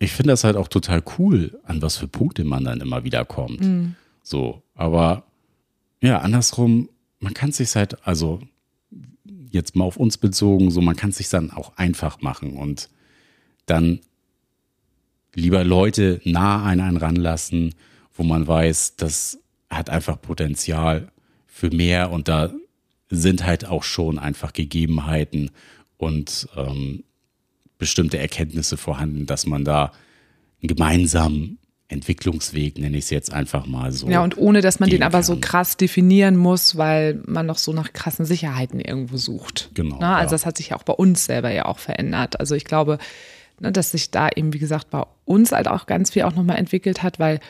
[0.00, 3.24] ich finde das halt auch total cool, an was für Punkte man dann immer wieder
[3.24, 3.60] kommt.
[3.60, 3.94] Mhm.
[4.22, 5.24] So, aber
[6.00, 6.88] ja, andersrum
[7.20, 8.40] man kann sich halt, also
[9.50, 12.88] jetzt mal auf uns bezogen, so man kann sich dann auch einfach machen und
[13.66, 14.00] dann
[15.34, 17.74] lieber Leute nah an einen ranlassen,
[18.18, 19.38] wo man weiß, das
[19.70, 21.08] hat einfach Potenzial
[21.46, 22.52] für mehr und da
[23.08, 25.50] sind halt auch schon einfach Gegebenheiten
[25.96, 27.04] und ähm,
[27.78, 29.92] bestimmte Erkenntnisse vorhanden, dass man da
[30.60, 34.10] einen gemeinsamen Entwicklungsweg, nenne ich es jetzt einfach mal so.
[34.10, 35.22] Ja, und ohne, dass man den aber kann.
[35.22, 39.70] so krass definieren muss, weil man noch so nach krassen Sicherheiten irgendwo sucht.
[39.72, 39.96] Genau.
[39.98, 40.30] Na, also ja.
[40.32, 42.40] das hat sich ja auch bei uns selber ja auch verändert.
[42.40, 42.98] Also ich glaube,
[43.58, 46.58] ne, dass sich da eben, wie gesagt, bei uns halt auch ganz viel auch nochmal
[46.58, 47.40] entwickelt hat, weil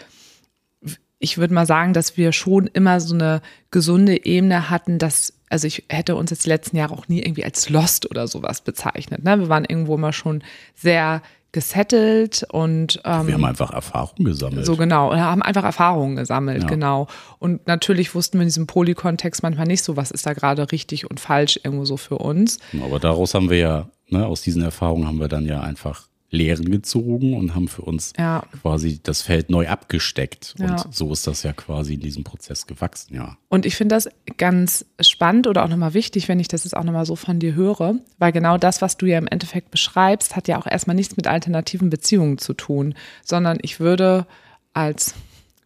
[1.19, 5.67] ich würde mal sagen, dass wir schon immer so eine gesunde Ebene hatten, dass, also
[5.67, 9.25] ich hätte uns jetzt die letzten Jahre auch nie irgendwie als Lost oder sowas bezeichnet.
[9.25, 9.39] Ne?
[9.39, 10.43] Wir waren irgendwo immer schon
[10.75, 14.67] sehr gesettelt und ähm, wir haben einfach Erfahrungen gesammelt.
[14.67, 16.69] So genau, wir haben einfach Erfahrungen gesammelt, ja.
[16.69, 17.09] genau.
[17.39, 21.11] Und natürlich wussten wir in diesem Polykontext manchmal nicht so, was ist da gerade richtig
[21.11, 22.59] und falsch irgendwo so für uns.
[22.85, 26.71] Aber daraus haben wir ja, ne, aus diesen Erfahrungen haben wir dann ja einfach Lehren
[26.71, 28.45] gezogen und haben für uns ja.
[28.61, 30.55] quasi das Feld neu abgesteckt.
[30.59, 30.85] Und ja.
[30.91, 33.39] so ist das ja quasi in diesem Prozess gewachsen, ja.
[33.49, 36.85] Und ich finde das ganz spannend oder auch nochmal wichtig, wenn ich das jetzt auch
[36.85, 40.49] nochmal so von dir höre, weil genau das, was du ja im Endeffekt beschreibst, hat
[40.49, 44.27] ja auch erstmal nichts mit alternativen Beziehungen zu tun, sondern ich würde
[44.75, 45.15] als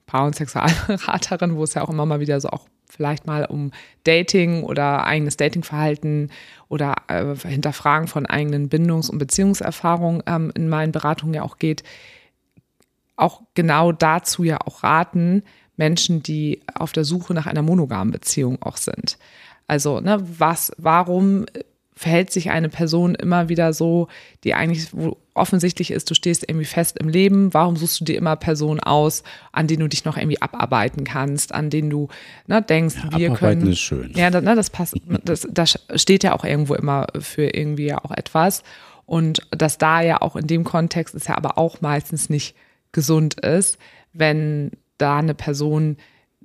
[0.07, 3.73] Paar- und Sexualberaterin, wo es ja auch immer mal wieder so auch vielleicht mal um
[4.05, 6.31] Dating oder eigenes Datingverhalten
[6.69, 11.83] oder äh, Hinterfragen von eigenen Bindungs- und Beziehungserfahrungen ähm, in meinen Beratungen ja auch geht,
[13.17, 15.43] auch genau dazu ja auch raten,
[15.77, 19.19] Menschen, die auf der Suche nach einer monogamen Beziehung auch sind.
[19.67, 21.47] Also, ne, was, warum
[21.95, 24.09] verhält sich eine Person immer wieder so,
[24.45, 24.91] die eigentlich
[25.35, 29.23] offensichtlich ist, du stehst irgendwie fest im Leben, warum suchst du dir immer Personen aus,
[29.51, 32.09] an denen du dich noch irgendwie abarbeiten kannst, an denen du
[32.47, 33.67] ne, denkst, ja, wir können.
[33.69, 34.13] ist schön.
[34.15, 38.11] Ja, ne, das passt, das, das steht ja auch irgendwo immer für irgendwie ja auch
[38.11, 38.63] etwas.
[39.07, 42.55] Und dass da ja auch in dem Kontext ist ja aber auch meistens nicht
[42.93, 43.79] gesund ist,
[44.13, 45.97] wenn da eine Person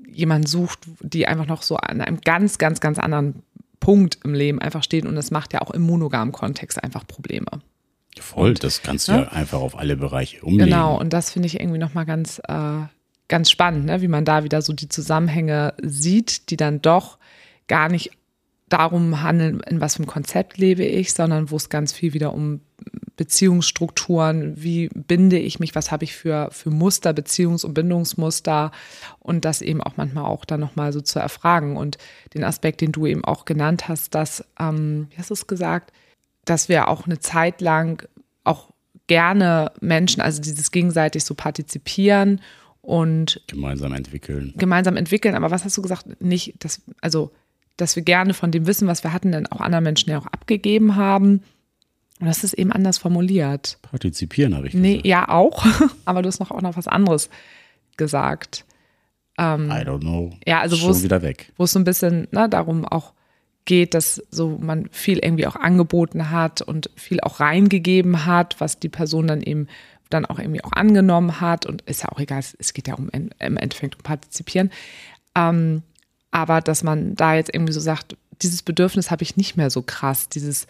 [0.10, 3.43] jemanden sucht, die einfach noch so an einem ganz, ganz, ganz anderen
[3.80, 7.47] Punkt im Leben einfach steht und das macht ja auch im monogamen Kontext einfach Probleme.
[8.21, 10.65] Voll, und, das kannst du ja, ja, einfach auf alle Bereiche umlegen.
[10.65, 12.80] Genau, und das finde ich irgendwie nochmal ganz, äh,
[13.27, 14.01] ganz spannend, ne?
[14.01, 17.17] wie man da wieder so die Zusammenhänge sieht, die dann doch
[17.67, 18.12] gar nicht
[18.69, 22.34] darum handeln, in was für einem Konzept lebe ich, sondern wo es ganz viel wieder
[22.34, 22.62] um
[23.15, 28.71] Beziehungsstrukturen, wie binde ich mich, was habe ich für, für Muster, Beziehungs- und Bindungsmuster
[29.19, 31.77] und das eben auch manchmal auch dann nochmal so zu erfragen.
[31.77, 31.97] Und
[32.36, 35.91] den Aspekt, den du eben auch genannt hast, dass, ähm, wie hast du es gesagt,
[36.50, 38.08] dass wir auch eine Zeit lang
[38.44, 38.72] auch
[39.08, 42.42] gerne Menschen, also dieses gegenseitig so partizipieren
[42.82, 44.54] und gemeinsam entwickeln.
[44.58, 46.22] Gemeinsam entwickeln, aber was hast du gesagt?
[46.22, 47.32] Nicht, dass, also
[47.76, 50.26] dass wir gerne von dem Wissen, was wir hatten, dann auch anderen Menschen ja auch
[50.26, 51.44] abgegeben haben.
[52.20, 53.78] Und das ist eben anders formuliert.
[53.84, 54.82] Partizipieren habe ich gesagt.
[54.82, 55.66] Nee, ja, auch.
[56.06, 57.30] Aber du hast noch auch noch was anderes
[57.96, 58.66] gesagt.
[59.38, 60.32] Ähm, I don't know.
[60.48, 61.52] Ja, also wo es, wieder weg.
[61.58, 63.14] Wo es so ein bisschen ne, darum auch
[63.67, 68.80] geht, dass so man viel irgendwie auch angeboten hat und viel auch reingegeben hat, was
[68.80, 69.67] die Person dann eben
[70.10, 71.67] dann auch irgendwie auch angenommen hat.
[71.67, 74.71] Und ist ja auch egal, es geht ja um im Endeffekt um Partizipieren.
[75.36, 75.84] Ähm,
[76.32, 79.82] aber dass man da jetzt irgendwie so sagt, dieses Bedürfnis habe ich nicht mehr so
[79.82, 80.65] krass, dieses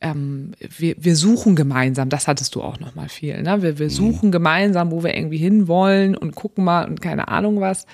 [0.00, 3.62] ähm, wir, wir suchen gemeinsam, das hattest du auch noch mal viel, ne?
[3.62, 3.90] Wir, wir mhm.
[3.90, 7.86] suchen gemeinsam, wo wir irgendwie hinwollen und gucken mal und keine Ahnung was,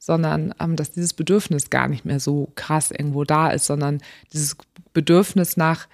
[0.00, 4.00] sondern ähm, dass dieses Bedürfnis gar nicht mehr so krass irgendwo da ist, sondern
[4.32, 4.56] dieses
[4.92, 5.86] Bedürfnis nach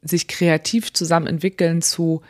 [0.00, 2.22] sich kreativ zusammen entwickeln zu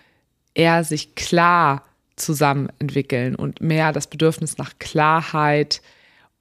[0.54, 1.85] eher sich klar
[2.16, 5.80] zusammen entwickeln und mehr das Bedürfnis nach Klarheit,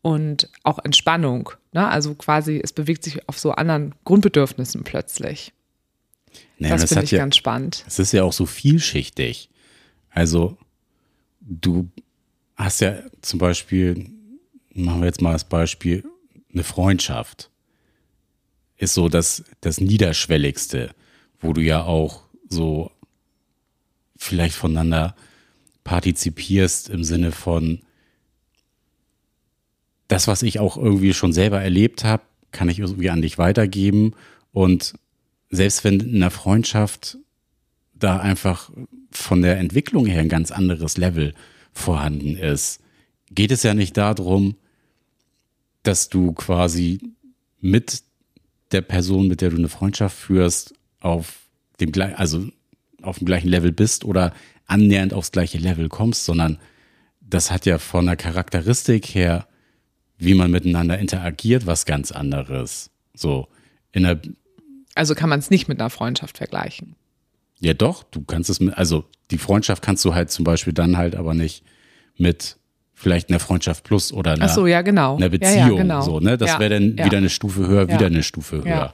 [0.02, 1.52] und auch Entspannung.
[1.74, 1.88] Ne?
[1.88, 5.54] Also quasi, es bewegt sich auf so anderen Grundbedürfnissen plötzlich.
[6.58, 7.84] Naja, das, das finde ich ja, ganz spannend.
[7.88, 9.50] Es ist ja auch so vielschichtig.
[10.10, 10.58] Also
[11.42, 11.90] du
[12.56, 14.10] hast ja zum Beispiel,
[14.74, 16.04] machen wir jetzt mal das Beispiel,
[16.54, 17.50] eine Freundschaft
[18.78, 20.92] ist so das, das Niederschwelligste,
[21.40, 22.92] wo du ja auch so
[24.16, 25.16] vielleicht voneinander
[25.84, 27.82] partizipierst im Sinne von,
[30.10, 34.16] das, was ich auch irgendwie schon selber erlebt habe, kann ich irgendwie an dich weitergeben.
[34.52, 34.94] Und
[35.50, 37.18] selbst wenn in einer Freundschaft
[37.94, 38.72] da einfach
[39.12, 41.34] von der Entwicklung her ein ganz anderes Level
[41.74, 42.82] vorhanden ist,
[43.32, 44.56] geht es ja nicht darum,
[45.84, 47.00] dass du quasi
[47.60, 48.04] mit
[48.72, 51.48] der Person, mit der du eine Freundschaft führst, auf
[51.80, 52.48] dem also
[53.02, 54.34] auf dem gleichen Level bist oder
[54.66, 56.60] annähernd aufs gleiche Level kommst, sondern
[57.22, 59.48] das hat ja von der Charakteristik her
[60.20, 62.92] wie man miteinander interagiert, was ganz anderes.
[63.14, 63.48] So
[63.92, 64.22] in der
[64.96, 66.96] also kann man es nicht mit einer Freundschaft vergleichen.
[67.62, 70.98] Ja, doch, du kannst es mit, also die Freundschaft kannst du halt zum Beispiel dann
[70.98, 71.64] halt aber nicht
[72.18, 72.58] mit
[73.00, 75.16] vielleicht einer Freundschaft plus oder einer, so, ja, genau.
[75.16, 75.56] einer Beziehung.
[75.56, 76.02] Ja, ja, genau.
[76.02, 76.38] So, ne?
[76.38, 78.94] Das wäre dann wieder eine Stufe höher, wieder eine Stufe höher.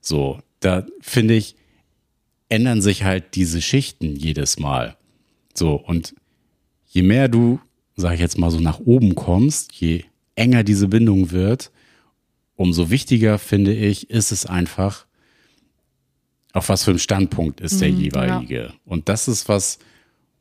[0.00, 1.54] So, da finde ich,
[2.48, 4.96] ändern sich halt diese Schichten jedes Mal.
[5.54, 6.14] So, und
[6.88, 7.60] je mehr du,
[7.96, 11.70] sag ich jetzt mal so, nach oben kommst, je enger diese Bindung wird,
[12.56, 15.06] umso wichtiger, finde ich, ist es einfach,
[16.52, 18.72] auf was für einem Standpunkt ist der jeweilige.
[18.84, 19.78] Und das ist was,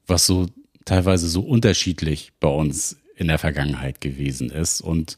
[0.08, 0.48] was so
[0.86, 4.82] teilweise so unterschiedlich bei uns in der Vergangenheit gewesen ist.
[4.82, 5.18] Und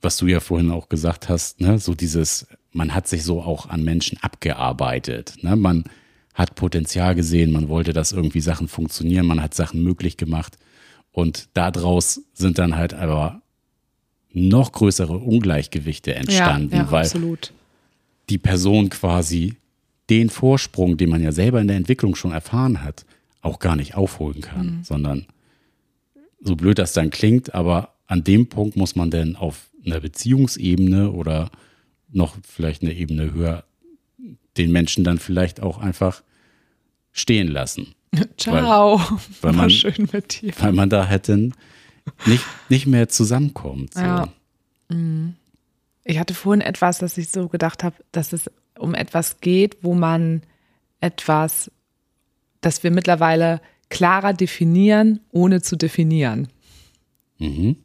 [0.00, 3.68] was du ja vorhin auch gesagt hast, ne, so dieses, man hat sich so auch
[3.68, 5.36] an Menschen abgearbeitet.
[5.42, 5.56] Ne?
[5.56, 5.84] Man
[6.34, 10.58] hat Potenzial gesehen, man wollte, dass irgendwie Sachen funktionieren, man hat Sachen möglich gemacht.
[11.12, 13.40] Und daraus sind dann halt aber
[14.32, 17.52] noch größere Ungleichgewichte entstanden, ja, ja, weil absolut.
[18.28, 19.56] die Person quasi
[20.10, 23.06] den Vorsprung, den man ja selber in der Entwicklung schon erfahren hat,
[23.42, 25.26] auch gar nicht aufholen kann, sondern
[26.44, 31.10] so blöd das dann klingt, aber an dem Punkt muss man dann auf einer Beziehungsebene
[31.10, 31.50] oder
[32.12, 33.64] noch vielleicht eine Ebene höher
[34.56, 36.22] den Menschen dann vielleicht auch einfach
[37.12, 37.94] stehen lassen,
[38.36, 39.00] Ciao.
[39.40, 40.52] weil War man- schön mit dir.
[40.60, 41.50] weil man da hätte
[42.26, 43.94] nicht, nicht mehr zusammenkommt.
[43.94, 44.00] So.
[44.00, 44.28] Ja.
[46.04, 49.94] Ich hatte vorhin etwas, dass ich so gedacht habe, dass es um etwas geht, wo
[49.94, 50.42] man
[51.00, 51.70] etwas,
[52.60, 56.48] dass wir mittlerweile klarer definieren, ohne zu definieren.
[57.38, 57.76] Mhm.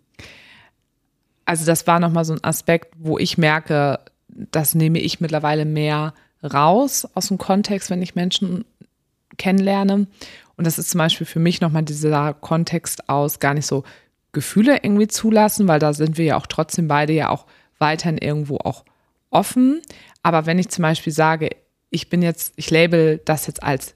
[1.45, 6.13] Also das war nochmal so ein Aspekt, wo ich merke, das nehme ich mittlerweile mehr
[6.43, 8.65] raus aus dem Kontext, wenn ich Menschen
[9.37, 10.07] kennenlerne.
[10.55, 13.83] Und das ist zum Beispiel für mich nochmal dieser Kontext aus gar nicht so
[14.31, 17.45] Gefühle irgendwie zulassen, weil da sind wir ja auch trotzdem beide ja auch
[17.79, 18.85] weiterhin irgendwo auch
[19.31, 19.81] offen.
[20.21, 21.49] Aber wenn ich zum Beispiel sage,
[21.89, 23.95] ich bin jetzt, ich label das jetzt als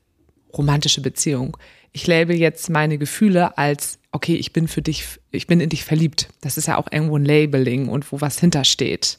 [0.57, 1.57] romantische Beziehung.
[1.93, 5.83] Ich label jetzt meine Gefühle als, okay, ich bin für dich, ich bin in dich
[5.85, 6.29] verliebt.
[6.41, 9.17] Das ist ja auch irgendwo ein Labeling und wo was hintersteht.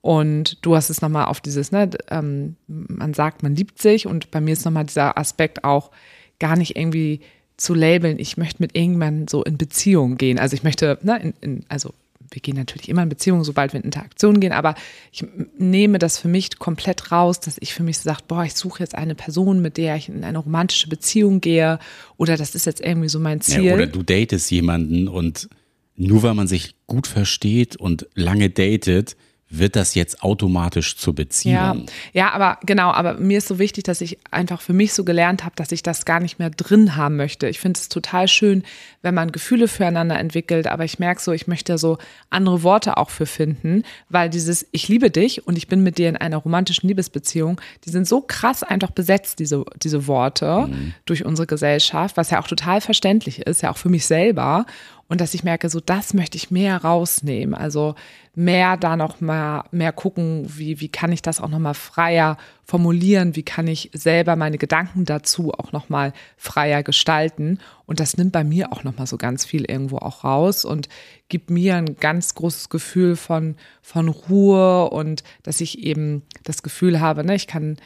[0.00, 4.30] Und du hast es nochmal auf dieses, ne, ähm, man sagt, man liebt sich und
[4.32, 5.92] bei mir ist nochmal dieser Aspekt auch
[6.40, 7.20] gar nicht irgendwie
[7.56, 10.38] zu labeln, ich möchte mit irgendjemandem so in Beziehung gehen.
[10.38, 11.94] Also ich möchte, ne, in, in, also
[12.34, 14.74] wir gehen natürlich immer in Beziehung, sobald wir in Interaktion gehen, aber
[15.12, 15.24] ich
[15.58, 18.82] nehme das für mich komplett raus, dass ich für mich so sage, boah, ich suche
[18.82, 21.78] jetzt eine Person, mit der ich in eine romantische Beziehung gehe
[22.16, 23.64] oder das ist jetzt irgendwie so mein Ziel.
[23.64, 25.48] Ja, oder du datest jemanden und
[25.96, 29.16] nur weil man sich gut versteht und lange datet,
[29.52, 31.86] wird das jetzt automatisch zur Ja, Beziehung.
[32.12, 35.44] ja, aber genau, aber mir ist so wichtig, dass ich einfach für mich so gelernt
[35.44, 37.48] habe, dass ich das gar nicht mehr drin haben möchte.
[37.48, 38.64] Ich finde es total schön,
[39.02, 41.98] wenn man Gefühle füreinander entwickelt, aber ich merke so, ich möchte so
[42.30, 46.08] andere Worte auch für finden, weil dieses Ich liebe dich und ich bin mit dir
[46.08, 50.68] in einer romantischen Liebesbeziehung, die sind so krass einfach besetzt, diese, diese Worte
[51.04, 54.66] durch unsere Gesellschaft, was ja auch total verständlich ist, ja auch für mich selber.
[55.12, 57.54] Und dass ich merke, so das möchte ich mehr rausnehmen.
[57.54, 57.96] Also
[58.34, 62.38] mehr da noch mal mehr gucken, wie, wie kann ich das auch noch mal freier
[62.64, 67.58] formulieren, wie kann ich selber meine Gedanken dazu auch noch mal freier gestalten.
[67.84, 70.88] Und das nimmt bei mir auch noch mal so ganz viel irgendwo auch raus und
[71.28, 77.00] gibt mir ein ganz großes Gefühl von, von Ruhe und dass ich eben das Gefühl
[77.00, 77.76] habe, ne, ich kann,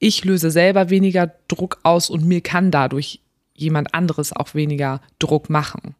[0.00, 3.20] ich löse selber weniger Druck aus und mir kann dadurch
[3.54, 5.94] jemand anderes auch weniger Druck machen.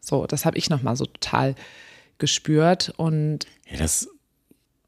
[0.00, 1.54] So, das habe ich nochmal so total
[2.18, 2.92] gespürt.
[2.96, 4.08] Und Ja, das,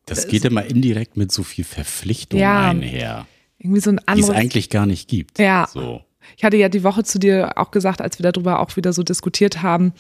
[0.06, 2.70] das geht immer indirekt mit so viel Verpflichtung Ja.
[2.70, 3.26] einher,
[3.58, 4.30] irgendwie so ein die es anderes.
[4.36, 5.38] eigentlich gar nicht gibt.
[5.38, 5.68] Ja.
[5.72, 6.02] So.
[6.36, 9.02] Ich hatte ja die Woche zu dir auch gesagt, als wir darüber auch wieder so
[9.02, 9.92] diskutiert haben,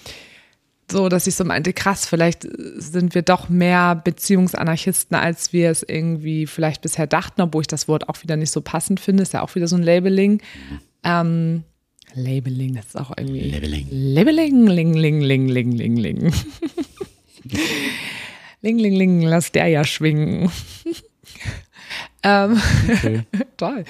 [0.90, 5.82] so, dass ich so meinte, krass, vielleicht sind wir doch mehr Beziehungsanarchisten, als wir es
[5.82, 9.24] irgendwie vielleicht bisher dachten, obwohl ich das Wort auch wieder nicht so passend finde.
[9.24, 10.40] Ist ja auch wieder so ein Labeling.
[11.02, 11.64] Ähm,
[12.14, 13.50] Labeling, das ist auch irgendwie.
[13.50, 13.86] Labeling.
[13.90, 16.32] Labeling, ling, ling, ling, ling, ling, ling.
[18.62, 20.50] ling, ling, ling, lass der ja schwingen.
[22.22, 22.60] ähm,
[23.56, 23.84] toll.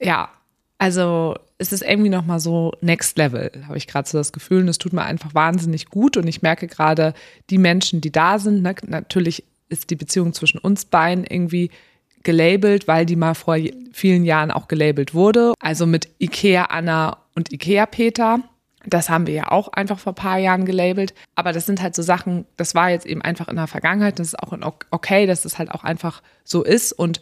[0.00, 0.30] Ja,
[0.78, 4.62] also es ist irgendwie noch mal so Next Level, habe ich gerade so das Gefühl.
[4.62, 6.16] Und es tut mir einfach wahnsinnig gut.
[6.16, 7.12] Und ich merke gerade,
[7.50, 11.70] die Menschen, die da sind, ne, natürlich ist die Beziehung zwischen uns beiden irgendwie
[12.22, 13.56] gelabelt, weil die mal vor
[13.92, 15.54] vielen Jahren auch gelabelt wurde.
[15.60, 18.40] Also mit Ikea Anna und Ikea Peter.
[18.86, 21.14] Das haben wir ja auch einfach vor ein paar Jahren gelabelt.
[21.34, 24.18] Aber das sind halt so Sachen, das war jetzt eben einfach in der Vergangenheit.
[24.18, 24.56] Das ist auch
[24.90, 26.92] okay, dass das halt auch einfach so ist.
[26.92, 27.20] Und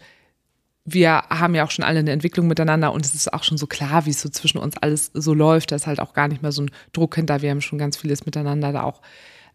[0.85, 3.67] wir haben ja auch schon alle eine Entwicklung miteinander und es ist auch schon so
[3.67, 5.73] klar, wie es so zwischen uns alles so läuft.
[5.73, 7.43] Da ist halt auch gar nicht mehr so ein Druck hinter.
[7.43, 9.03] Wir haben schon ganz vieles miteinander da auch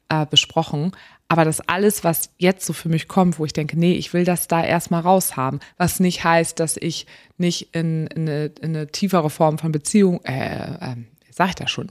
[0.10, 0.92] äh, besprochen.
[1.34, 4.24] Aber das alles, was jetzt so für mich kommt, wo ich denke, nee, ich will
[4.24, 7.08] das da erstmal raushaben, was nicht heißt, dass ich
[7.40, 10.96] nicht in, in, eine, in eine tiefere Form von Beziehung, äh, äh,
[11.32, 11.90] sag ich das schon,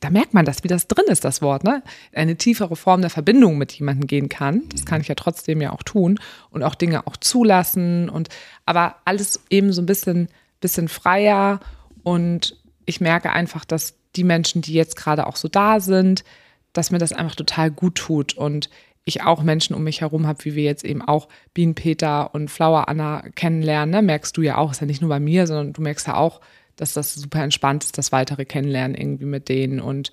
[0.00, 1.82] da merkt man das, wie das drin ist, das Wort, ne?
[2.14, 4.62] Eine tiefere Form der Verbindung mit jemandem gehen kann.
[4.72, 8.30] Das kann ich ja trotzdem ja auch tun und auch Dinge auch zulassen und
[8.64, 10.28] aber alles eben so ein bisschen,
[10.62, 11.60] bisschen freier
[12.02, 16.24] und ich merke einfach, dass die Menschen, die jetzt gerade auch so da sind,
[16.72, 18.70] dass mir das einfach total gut tut und
[19.04, 22.50] ich auch Menschen um mich herum habe, wie wir jetzt eben auch Bienen Peter und
[22.50, 24.02] Flower Anna kennenlernen, ne?
[24.02, 26.40] merkst du ja auch, ist ja nicht nur bei mir, sondern du merkst ja auch,
[26.76, 29.80] dass das super entspannt ist, das weitere Kennenlernen irgendwie mit denen.
[29.80, 30.12] Und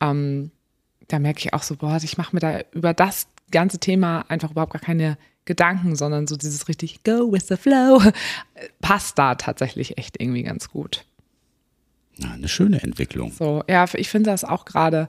[0.00, 0.50] ähm,
[1.08, 4.50] da merke ich auch so, boah, ich mache mir da über das ganze Thema einfach
[4.50, 8.02] überhaupt gar keine Gedanken, sondern so dieses richtig Go with the flow
[8.80, 11.04] passt da tatsächlich echt irgendwie ganz gut.
[12.18, 13.30] Na, eine schöne Entwicklung.
[13.32, 15.08] So, ja, ich finde das auch gerade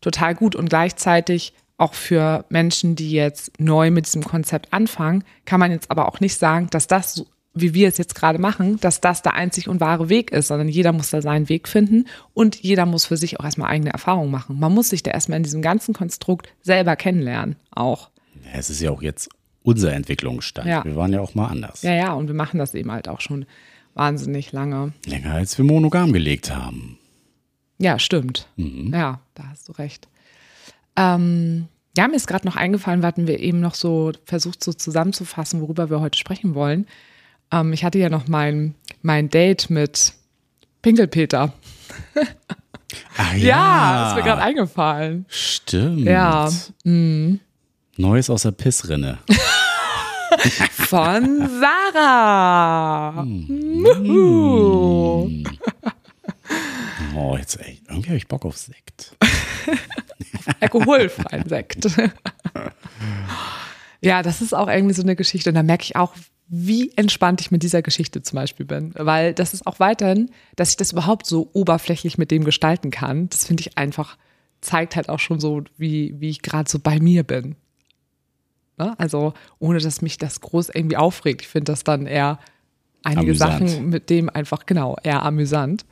[0.00, 5.60] total gut und gleichzeitig auch für Menschen, die jetzt neu mit diesem Konzept anfangen, kann
[5.60, 7.24] man jetzt aber auch nicht sagen, dass das
[7.60, 10.68] wie wir es jetzt gerade machen, dass das der einzig und wahre Weg ist, sondern
[10.68, 14.30] jeder muss da seinen Weg finden und jeder muss für sich auch erstmal eigene Erfahrungen
[14.30, 14.58] machen.
[14.58, 18.10] Man muss sich da erstmal in diesem ganzen Konstrukt selber kennenlernen, auch.
[18.52, 19.28] Es ist ja auch jetzt
[19.62, 20.68] unser Entwicklungsstand.
[20.68, 20.84] Ja.
[20.84, 21.82] Wir waren ja auch mal anders.
[21.82, 23.46] Ja, ja, und wir machen das eben halt auch schon
[23.94, 24.92] wahnsinnig lange.
[25.06, 26.97] Länger als wir monogam gelegt haben.
[27.78, 28.48] Ja, stimmt.
[28.56, 28.92] Mhm.
[28.92, 30.08] Ja, da hast du recht.
[30.96, 34.72] Ähm, ja, mir ist gerade noch eingefallen, wir hatten wir eben noch so versucht, so
[34.72, 36.86] zusammenzufassen, worüber wir heute sprechen wollen.
[37.50, 40.14] Ähm, ich hatte ja noch mein, mein Date mit
[40.82, 41.52] Pinkelpeter.
[43.16, 43.38] Ach ja.
[43.38, 45.24] ja, ist mir gerade eingefallen.
[45.28, 46.06] Stimmt.
[46.06, 46.50] Ja.
[46.84, 47.40] Mhm.
[47.96, 49.18] Neues aus der Pissrinne.
[50.70, 53.24] Von Sarah.
[53.24, 55.44] Mm.
[57.18, 59.16] Oh, jetzt ey, irgendwie habe ich Bock auf Sekt.
[60.60, 61.86] Alkoholfreien Sekt.
[64.00, 65.50] ja, das ist auch irgendwie so eine Geschichte.
[65.50, 66.14] Und da merke ich auch,
[66.48, 68.92] wie entspannt ich mit dieser Geschichte zum Beispiel bin.
[68.94, 73.28] Weil das ist auch weiterhin, dass ich das überhaupt so oberflächlich mit dem gestalten kann.
[73.28, 74.16] Das finde ich einfach,
[74.60, 77.56] zeigt halt auch schon so, wie, wie ich gerade so bei mir bin.
[78.78, 78.94] Ne?
[78.98, 81.42] Also, ohne dass mich das groß irgendwie aufregt.
[81.42, 82.38] Ich finde das dann eher
[83.02, 83.68] einige amüsant.
[83.68, 85.84] Sachen mit dem einfach, genau, eher amüsant.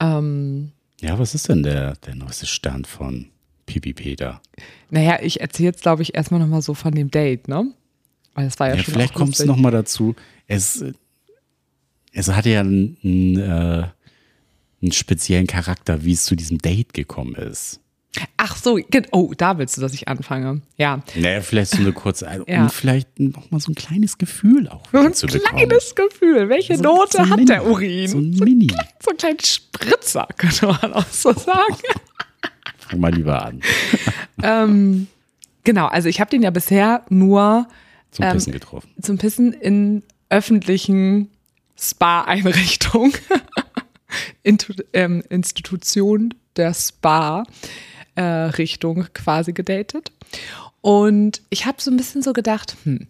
[0.00, 3.26] Ähm, ja, was ist denn der, der neueste Stand von
[3.66, 4.40] Pipi Peter?
[4.90, 7.72] Naja, ich erzähle jetzt, glaube ich, erstmal nochmal so von dem Date, ne?
[8.34, 10.14] Weil das war ja, ja schon Vielleicht kommt es nochmal dazu.
[10.46, 10.84] Es,
[12.12, 13.88] es hatte ja einen, einen, äh,
[14.82, 17.80] einen speziellen Charakter, wie es zu diesem Date gekommen ist.
[18.36, 18.78] Ach so,
[19.12, 20.60] oh, da willst du, dass ich anfange.
[20.76, 21.02] Ja.
[21.16, 22.62] Naja, vielleicht so eine kurze, also, ja.
[22.62, 25.14] um vielleicht nochmal so ein kleines Gefühl auch ein bekommen.
[25.14, 26.48] Ein kleines Gefühl.
[26.48, 28.08] Welche so, Note so hat Mini, der Urin?
[28.08, 28.68] So ein Mini.
[29.00, 31.76] So ein kleiner Spritzer, könnte man auch so sagen.
[32.78, 33.60] Fang mal lieber an.
[34.42, 35.06] ähm,
[35.64, 37.66] genau, also ich habe den ja bisher nur
[38.10, 38.90] zum Pissen ähm, getroffen.
[39.00, 41.30] Zum Pissen in öffentlichen
[41.76, 43.12] Spa-Einrichtungen.
[44.92, 48.50] ähm, Institution der Spa-Richtung äh,
[49.14, 50.12] quasi gedatet.
[50.80, 53.06] Und ich habe so ein bisschen so gedacht, hm,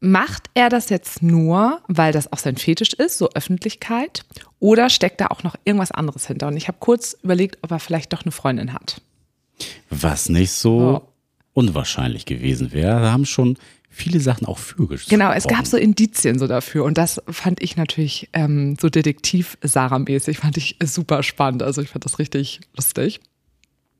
[0.00, 4.24] macht er das jetzt nur, weil das auch sein Fetisch ist, so Öffentlichkeit,
[4.60, 6.48] oder steckt da auch noch irgendwas anderes hinter?
[6.48, 9.00] Und ich habe kurz überlegt, ob er vielleicht doch eine Freundin hat.
[9.90, 11.08] Was nicht so oh
[11.54, 13.00] unwahrscheinlich gewesen wäre.
[13.00, 13.56] Da haben schon
[13.88, 15.18] viele Sachen auch für gesprochen.
[15.18, 20.38] Genau, es gab so Indizien so dafür und das fand ich natürlich ähm, so Detektiv-Sarah-mäßig,
[20.38, 21.62] fand ich super spannend.
[21.62, 23.20] Also ich fand das richtig lustig.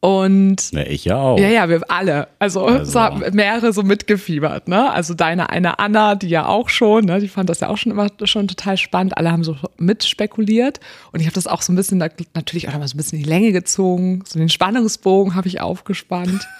[0.00, 1.38] Und Na, ich ja auch.
[1.38, 2.28] Ja, ja, wir alle.
[2.38, 2.92] Also, also.
[2.92, 4.92] So haben mehrere so mitgefiebert, ne?
[4.92, 7.18] Also deine eine Anna, die ja auch schon, ne?
[7.18, 9.16] Die fand das ja auch schon immer schon total spannend.
[9.16, 10.80] Alle haben so mitspekuliert.
[11.12, 13.24] Und ich habe das auch so ein bisschen natürlich auch mal so ein bisschen in
[13.24, 14.22] die Länge gezogen.
[14.26, 16.46] So den Spannungsbogen habe ich aufgespannt.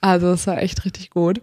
[0.00, 1.40] Also das war echt richtig gut.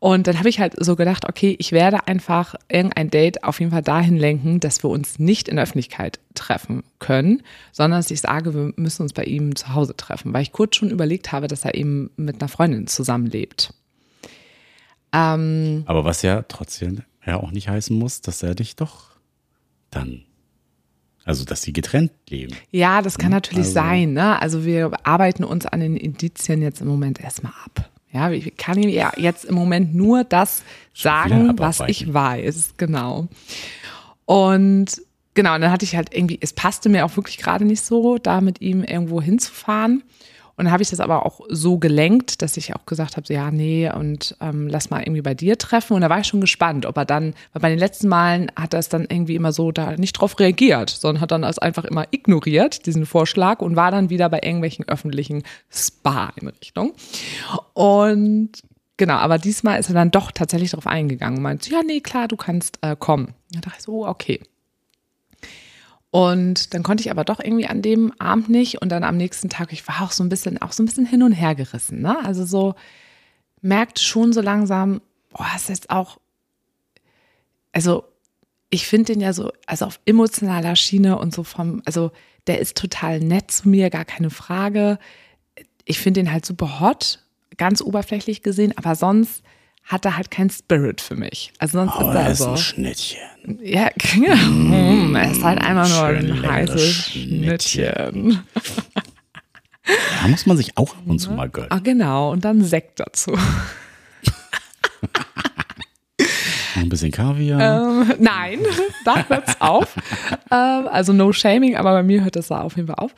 [0.00, 3.70] Und dann habe ich halt so gedacht, okay, ich werde einfach irgendein Date auf jeden
[3.70, 8.20] Fall dahin lenken, dass wir uns nicht in der Öffentlichkeit treffen können, sondern dass ich
[8.20, 11.48] sage, wir müssen uns bei ihm zu Hause treffen, weil ich kurz schon überlegt habe,
[11.48, 13.74] dass er eben mit einer Freundin zusammenlebt.
[15.12, 19.10] Ähm, Aber was ja trotzdem ja auch nicht heißen muss, dass er dich doch
[19.90, 20.24] dann
[21.24, 22.56] also, dass sie getrennt leben.
[22.70, 23.34] Ja, das kann hm?
[23.34, 24.12] natürlich also, sein.
[24.12, 24.40] Ne?
[24.40, 27.90] Also, wir arbeiten uns an den Indizien jetzt im Moment erstmal ab.
[28.12, 30.62] Ja, ich kann ihm ja jetzt im Moment nur das
[30.94, 32.74] sagen, was ich weiß.
[32.76, 33.28] Genau.
[34.26, 35.00] Und
[35.32, 38.18] genau, und dann hatte ich halt irgendwie, es passte mir auch wirklich gerade nicht so,
[38.18, 40.02] da mit ihm irgendwo hinzufahren.
[40.62, 43.50] Dann habe ich das aber auch so gelenkt, dass ich auch gesagt habe, so, ja,
[43.50, 45.94] nee, und ähm, lass mal irgendwie bei dir treffen.
[45.94, 48.72] Und da war ich schon gespannt, ob er dann, weil bei den letzten Malen hat
[48.72, 51.84] er es dann irgendwie immer so da nicht drauf reagiert, sondern hat dann es einfach
[51.84, 56.92] immer ignoriert, diesen Vorschlag, und war dann wieder bei irgendwelchen öffentlichen Spa-Einrichtungen.
[57.72, 58.50] Und
[58.98, 62.28] genau, aber diesmal ist er dann doch tatsächlich darauf eingegangen und meinte, ja, nee, klar,
[62.28, 63.34] du kannst äh, kommen.
[63.50, 64.38] Da dachte ich so, oh, okay.
[66.12, 69.48] Und dann konnte ich aber doch irgendwie an dem Abend nicht und dann am nächsten
[69.48, 72.02] Tag, ich war auch so ein bisschen, auch so ein bisschen hin und her gerissen,
[72.02, 72.22] ne?
[72.22, 72.74] Also so
[73.62, 75.00] merkte schon so langsam,
[75.30, 76.18] boah, ist jetzt auch,
[77.72, 78.04] also
[78.68, 82.12] ich finde den ja so, also auf emotionaler Schiene und so vom, also
[82.46, 84.98] der ist total nett zu mir, gar keine Frage.
[85.86, 87.20] Ich finde den halt super hot,
[87.56, 89.42] ganz oberflächlich gesehen, aber sonst
[89.84, 91.52] hat er halt kein Spirit für mich.
[91.58, 92.50] Also sonst oh, ist er, ist so.
[92.50, 93.58] ein Schnittchen.
[93.60, 98.42] Ja, ja mm, er ist halt einfach nur ein heißes Schnittchen.
[99.84, 101.70] Da muss man sich auch ab und zu mal gönnen.
[101.70, 103.36] Ah, genau, und dann Sekt dazu.
[106.74, 107.60] Ein bisschen Kaviar.
[107.60, 108.60] Ähm, nein,
[109.04, 109.94] da hört's auf.
[110.50, 113.14] Ähm, also no shaming, aber bei mir hört das da auf jeden Fall auf.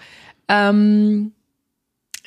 [0.49, 1.33] Ähm,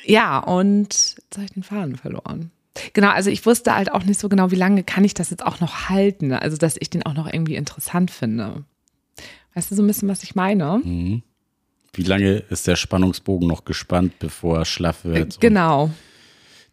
[0.04, 2.50] ja, und jetzt habe ich den Faden verloren.
[2.92, 5.44] Genau, also ich wusste halt auch nicht so genau, wie lange kann ich das jetzt
[5.44, 6.32] auch noch halten.
[6.32, 8.64] Also, dass ich den auch noch irgendwie interessant finde.
[9.54, 10.80] Weißt du so ein bisschen, was ich meine?
[10.84, 11.22] Mhm.
[11.92, 15.40] Wie lange ist der Spannungsbogen noch gespannt, bevor er schlaff wird?
[15.40, 15.90] Genau.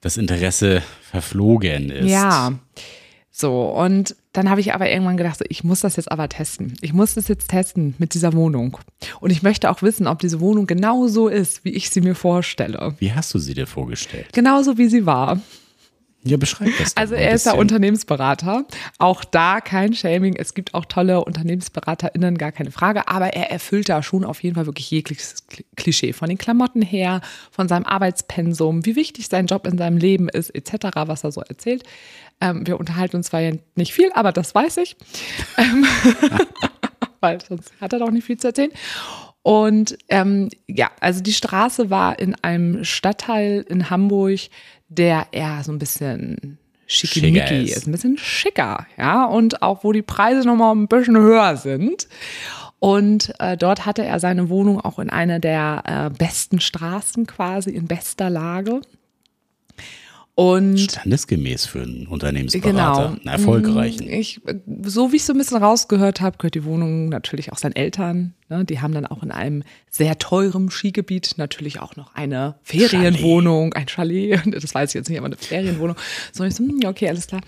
[0.02, 2.10] Das Interesse verflogen ist.
[2.10, 2.54] Ja.
[3.32, 6.78] So, und dann habe ich aber irgendwann gedacht, so, ich muss das jetzt aber testen.
[6.82, 8.78] Ich muss das jetzt testen mit dieser Wohnung.
[9.20, 12.16] Und ich möchte auch wissen, ob diese Wohnung genau so ist, wie ich sie mir
[12.16, 12.96] vorstelle.
[13.00, 14.28] Wie hast du sie dir vorgestellt?
[14.32, 15.42] Genauso wie sie war.
[16.28, 16.98] Ja, beschreib das.
[16.98, 18.66] Also er ist ja Unternehmensberater.
[18.98, 20.36] Auch da kein Shaming.
[20.36, 23.08] Es gibt auch tolle UnternehmensberaterInnen, gar keine Frage.
[23.08, 25.46] Aber er erfüllt da schon auf jeden Fall wirklich jegliches
[25.76, 26.14] Klischee.
[26.14, 27.22] Von den Klamotten her,
[27.52, 31.42] von seinem Arbeitspensum, wie wichtig sein Job in seinem Leben ist, etc., was er so
[31.42, 31.84] erzählt.
[32.42, 34.98] Ähm, wir unterhalten uns zwar ja nicht viel, aber das weiß ich.
[35.58, 35.86] Ähm,
[37.22, 38.72] weil sonst hat er doch nicht viel zu erzählen.
[39.46, 44.40] Und ähm, ja, also die Straße war in einem Stadtteil in Hamburg,
[44.88, 46.58] der eher so ein bisschen
[46.88, 47.78] schickimicki ist.
[47.78, 52.08] ist, ein bisschen schicker, ja, und auch wo die Preise nochmal ein bisschen höher sind.
[52.80, 57.72] Und äh, dort hatte er seine Wohnung auch in einer der äh, besten Straßen quasi,
[57.72, 58.82] in bester Lage.
[60.36, 63.08] Und Standesgemäß für einen Unternehmensberater, genau.
[63.08, 64.10] einen erfolgreichen.
[64.10, 64.42] Ich,
[64.84, 68.34] so wie ich so ein bisschen rausgehört habe, gehört die Wohnung natürlich auch seinen Eltern.
[68.50, 68.66] Ne?
[68.66, 73.82] Die haben dann auch in einem sehr teuren Skigebiet natürlich auch noch eine Ferienwohnung, Chalet.
[73.82, 74.42] ein Chalet.
[74.62, 75.96] Das weiß ich jetzt nicht, aber eine Ferienwohnung.
[76.34, 77.42] So ich so, hm, okay, alles klar.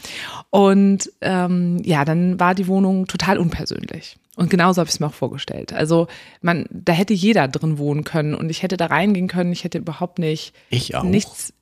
[0.49, 4.15] Und ähm, ja, dann war die Wohnung total unpersönlich.
[4.37, 5.73] Und genauso habe ich es mir auch vorgestellt.
[5.73, 6.07] Also
[6.41, 9.51] man, da hätte jeder drin wohnen können und ich hätte da reingehen können.
[9.51, 11.03] Ich hätte überhaupt nicht ich auch.
[11.03, 11.53] nichts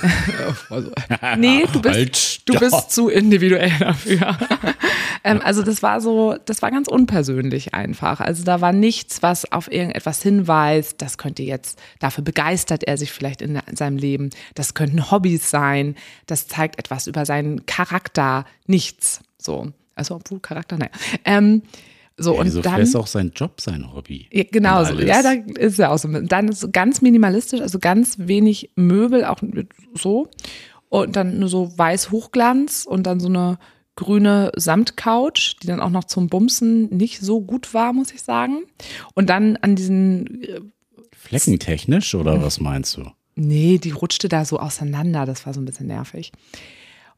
[1.36, 4.36] nee, du bist, halt, du bist zu individuell dafür.
[5.24, 8.20] ähm, also das war so, das war ganz unpersönlich einfach.
[8.20, 11.00] Also da war nichts, was auf irgendetwas hinweist.
[11.00, 14.30] Das könnte jetzt, dafür begeistert er sich vielleicht in seinem Leben.
[14.54, 15.96] Das könnten Hobbys sein.
[16.26, 18.44] Das zeigt etwas über seinen Charakter.
[18.66, 19.20] Nichts.
[19.38, 19.72] So.
[19.94, 20.90] Also obwohl Charakter, naja.
[21.24, 21.62] Ähm,
[22.22, 24.28] so, ja, und dann ist auch sein Job sein Hobby.
[24.32, 24.94] Ja, genau, so.
[25.00, 26.08] ja, da ist er auch so.
[26.08, 29.38] Dann ist ganz minimalistisch, also ganz wenig Möbel, auch
[29.94, 30.28] so.
[30.88, 33.58] Und dann nur so weiß Hochglanz und dann so eine
[33.96, 38.64] grüne Samtcouch, die dann auch noch zum Bumsen nicht so gut war, muss ich sagen.
[39.14, 40.60] Und dann an diesen äh,
[41.12, 43.04] Fleckentechnisch oder was meinst du?
[43.34, 46.32] Nee, die rutschte da so auseinander, das war so ein bisschen nervig.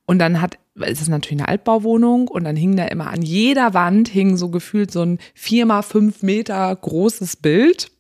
[0.07, 3.75] Und dann hat, es ist natürlich eine Altbauwohnung und dann hing da immer an jeder
[3.75, 7.91] Wand hing so gefühlt so ein vier mal fünf Meter großes Bild,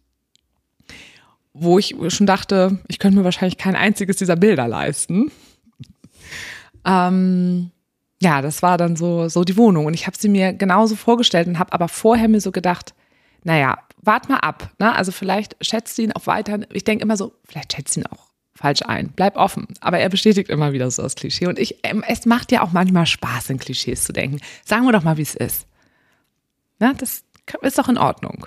[1.52, 5.30] wo ich schon dachte, ich könnte mir wahrscheinlich kein einziges dieser Bilder leisten.
[6.84, 7.70] ähm,
[8.20, 11.46] ja, das war dann so, so die Wohnung und ich habe sie mir genauso vorgestellt
[11.46, 12.94] und habe aber vorher mir so gedacht,
[13.44, 14.72] naja, wart mal ab.
[14.78, 14.92] Ne?
[14.94, 16.60] Also vielleicht schätzt ihn auch weiter.
[16.72, 18.23] Ich denke immer so, vielleicht schätzt ihn auch
[18.64, 19.10] falsch ein.
[19.14, 19.66] Bleib offen.
[19.80, 21.46] Aber er bestätigt immer wieder so das Klischee.
[21.46, 24.38] Und ich, ähm, es macht ja auch manchmal Spaß, in Klischees zu denken.
[24.64, 25.66] Sagen wir doch mal, wie es ist.
[26.78, 27.24] Na, das
[27.60, 28.46] ist doch in Ordnung.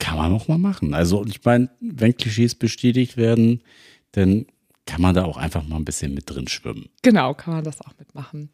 [0.00, 0.92] Kann man auch mal machen.
[0.92, 3.62] Also ich meine, wenn Klischees bestätigt werden,
[4.10, 4.46] dann
[4.86, 6.88] kann man da auch einfach mal ein bisschen mit drin schwimmen.
[7.02, 8.50] Genau, kann man das auch mitmachen.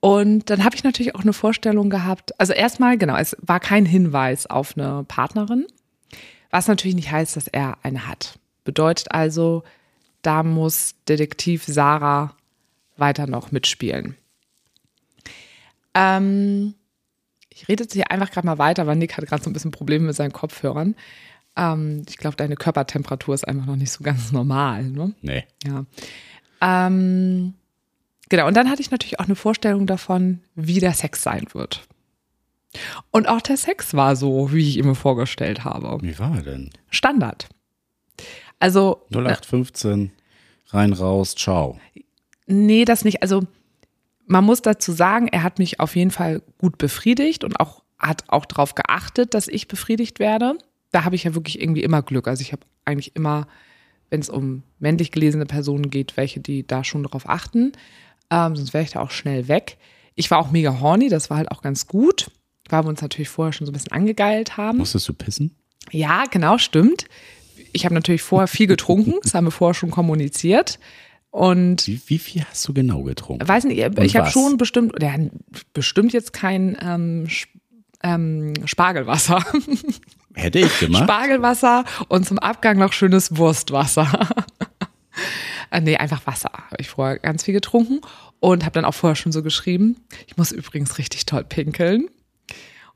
[0.00, 2.38] Und dann habe ich natürlich auch eine Vorstellung gehabt.
[2.40, 5.64] Also erstmal, genau, es war kein Hinweis auf eine Partnerin,
[6.50, 8.40] was natürlich nicht heißt, dass er eine hat.
[8.66, 9.62] Bedeutet also,
[10.26, 12.34] da muss Detektiv Sarah
[12.96, 14.16] weiter noch mitspielen.
[15.94, 16.74] Ähm,
[17.48, 19.70] ich rede jetzt hier einfach gerade mal weiter, weil Nick hat gerade so ein bisschen
[19.70, 20.96] Probleme mit seinen Kopfhörern.
[21.56, 24.84] Ähm, ich glaube, deine Körpertemperatur ist einfach noch nicht so ganz normal.
[24.84, 25.14] Ne?
[25.22, 25.44] Nee.
[25.64, 25.84] Ja.
[26.60, 27.54] Ähm,
[28.28, 31.86] genau, und dann hatte ich natürlich auch eine Vorstellung davon, wie der Sex sein wird.
[33.10, 35.98] Und auch der Sex war so, wie ich ihn mir vorgestellt habe.
[36.02, 36.70] Wie war er denn?
[36.90, 37.48] Standard.
[38.58, 39.06] Also.
[39.10, 40.12] 0815,
[40.68, 41.78] rein, raus, ciao.
[42.46, 43.22] Nee, das nicht.
[43.22, 43.42] Also,
[44.26, 48.24] man muss dazu sagen, er hat mich auf jeden Fall gut befriedigt und auch hat
[48.28, 50.58] auch darauf geachtet, dass ich befriedigt werde.
[50.92, 52.28] Da habe ich ja wirklich irgendwie immer Glück.
[52.28, 53.46] Also ich habe eigentlich immer,
[54.10, 57.72] wenn es um männlich gelesene Personen geht, welche, die da schon darauf achten.
[58.30, 59.78] Ähm, sonst wäre ich da auch schnell weg.
[60.14, 62.30] Ich war auch mega horny, das war halt auch ganz gut,
[62.68, 64.78] weil wir uns natürlich vorher schon so ein bisschen angegeilt haben.
[64.78, 65.54] Musstest du pissen?
[65.90, 67.04] Ja, genau, stimmt.
[67.76, 70.78] Ich habe natürlich vorher viel getrunken, das haben wir vorher schon kommuniziert.
[71.30, 73.46] Und wie, wie viel hast du genau getrunken?
[73.46, 75.14] Weiß nicht, Und ich habe schon bestimmt, ja,
[75.74, 77.28] bestimmt jetzt kein ähm,
[78.02, 79.44] ähm, Spargelwasser.
[80.34, 81.04] Hätte ich gemacht.
[81.04, 84.28] Spargelwasser und zum Abgang noch schönes Wurstwasser.
[85.70, 86.50] äh, nee, einfach Wasser.
[86.52, 88.00] Habe ich vorher ganz viel getrunken
[88.40, 89.96] und habe dann auch vorher schon so geschrieben.
[90.26, 92.08] Ich muss übrigens richtig toll pinkeln.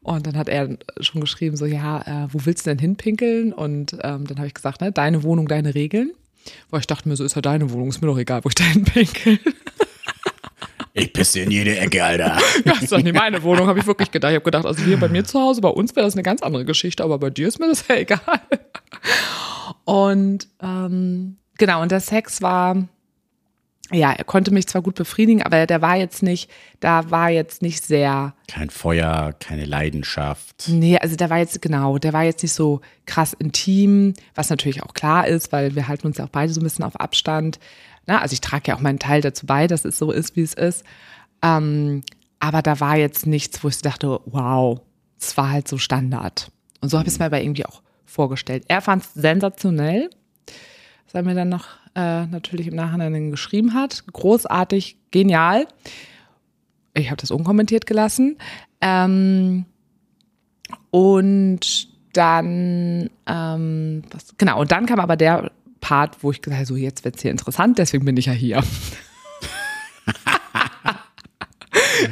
[0.03, 3.53] Und dann hat er schon geschrieben, so, ja, äh, wo willst du denn hinpinkeln?
[3.53, 6.13] Und ähm, dann habe ich gesagt, ne, deine Wohnung, deine Regeln.
[6.71, 8.55] Weil ich dachte mir, so ist ja deine Wohnung, ist mir doch egal, wo ich
[8.55, 9.39] da hinpinkel.
[10.93, 12.39] Ich pisse in jede Ecke, Alter.
[12.65, 14.33] ja, das ist doch nicht meine Wohnung, habe ich wirklich gedacht.
[14.33, 16.43] Ich habe gedacht, also hier bei mir zu Hause, bei uns wäre das eine ganz
[16.43, 18.41] andere Geschichte, aber bei dir ist mir das ja egal.
[19.85, 22.89] Und ähm, genau, und der Sex war,
[23.93, 27.63] ja, er konnte mich zwar gut befriedigen, aber der war jetzt nicht, da war jetzt
[27.63, 28.35] nicht sehr.
[28.49, 30.69] Kein Feuer, keine Leidenschaft.
[30.69, 34.83] Nee, also der war jetzt, genau, der war jetzt nicht so krass intim, was natürlich
[34.83, 37.59] auch klar ist, weil wir halten uns ja auch beide so ein bisschen auf Abstand.
[38.07, 40.43] Na, also ich trage ja auch meinen Teil dazu bei, dass es so ist, wie
[40.43, 40.85] es ist.
[41.43, 42.03] Ähm,
[42.39, 44.81] aber da war jetzt nichts, wo ich dachte, wow,
[45.19, 46.51] es war halt so Standard.
[46.81, 48.65] Und so habe ich es mir aber irgendwie auch vorgestellt.
[48.69, 50.11] Er fand es sensationell,
[51.11, 54.05] was er mir dann noch äh, natürlich im Nachhinein geschrieben hat.
[54.13, 55.67] Großartig, genial.
[56.95, 58.39] Ich habe das unkommentiert gelassen.
[58.81, 59.65] Ähm,
[60.91, 65.51] und dann, ähm, was, genau, und dann kam aber der
[65.81, 68.33] Part, wo ich gesagt habe, so jetzt wird es hier interessant, deswegen bin ich ja
[68.33, 68.63] hier.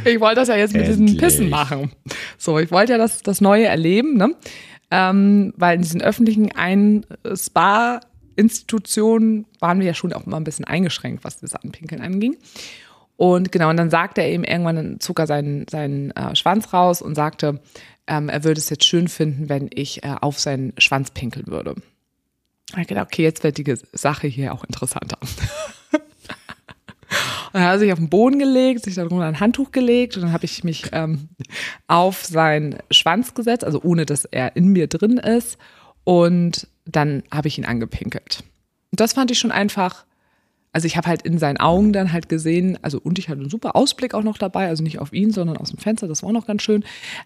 [0.05, 1.07] ich wollte das ja jetzt mit Endlich.
[1.07, 1.93] diesen Pissen machen.
[2.37, 4.35] So, ich wollte ja das, das Neue erleben, ne?
[4.91, 7.05] Ähm, weil in diesen öffentlichen ein
[8.39, 12.37] Spa-Institutionen waren wir ja schon auch immer ein bisschen eingeschränkt, was das Anpinkeln anging.
[13.17, 16.73] Und genau, und dann sagte er eben irgendwann, dann zog er seinen, seinen äh, Schwanz
[16.73, 17.61] raus und sagte,
[18.07, 21.75] ähm, er würde es jetzt schön finden, wenn ich äh, auf seinen Schwanz pinkeln würde.
[22.77, 25.19] Ich gedacht, okay, jetzt wird die Sache hier auch interessanter.
[27.51, 30.23] Und dann hat er sich auf den Boden gelegt, sich darunter ein Handtuch gelegt und
[30.23, 31.31] dann habe ich mich ähm,
[31.87, 35.57] auf seinen Schwanz gesetzt, also ohne dass er in mir drin ist.
[36.05, 38.43] Und dann habe ich ihn angepinkelt.
[38.91, 40.07] Und das fand ich schon einfach,
[40.73, 43.51] also ich habe halt in seinen Augen dann halt gesehen, also und ich hatte einen
[43.51, 46.31] super Ausblick auch noch dabei, also nicht auf ihn, sondern aus dem Fenster, das war
[46.31, 46.85] auch noch ganz schön.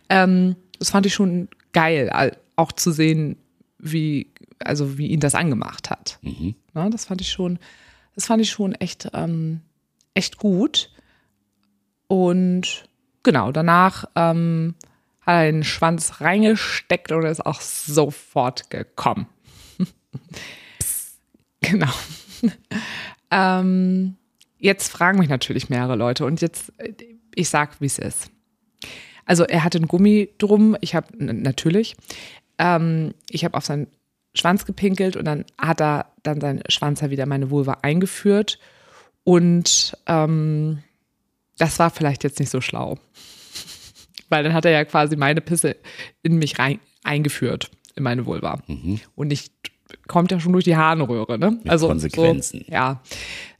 [0.09, 3.37] Ähm, das fand ich schon geil, auch zu sehen,
[3.79, 6.19] wie, also wie ihn das angemacht hat.
[6.23, 6.55] Mhm.
[6.75, 7.59] Ja, das fand ich schon,
[8.15, 9.61] das fand ich schon echt, ähm,
[10.15, 10.91] echt gut.
[12.09, 12.85] Und
[13.23, 14.75] genau, danach ähm,
[15.21, 19.27] hat er den Schwanz reingesteckt und ist auch sofort gekommen.
[21.61, 21.93] Genau.
[23.31, 24.17] ähm,
[24.59, 26.73] jetzt fragen mich natürlich mehrere Leute und jetzt,
[27.35, 28.31] ich sag, wie es ist.
[29.25, 31.95] Also er hatte einen Gummi drum, ich habe natürlich,
[32.59, 33.87] ähm, ich habe auf seinen
[34.35, 38.59] Schwanz gepinkelt und dann hat er dann seinen Schwanz ja wieder meine Vulva eingeführt.
[39.25, 40.83] Und ähm,
[41.59, 42.99] das war vielleicht jetzt nicht so schlau.
[44.29, 45.77] Weil dann hat er ja quasi meine Pisse
[46.23, 48.63] in mich rein eingeführt, in meine Vulva.
[48.67, 49.01] Mhm.
[49.15, 49.53] Und nicht,
[50.09, 51.53] kommt ja schon durch die Harnröhre, ne?
[51.63, 52.65] Mit also Konsequenzen.
[52.67, 53.01] So, ja.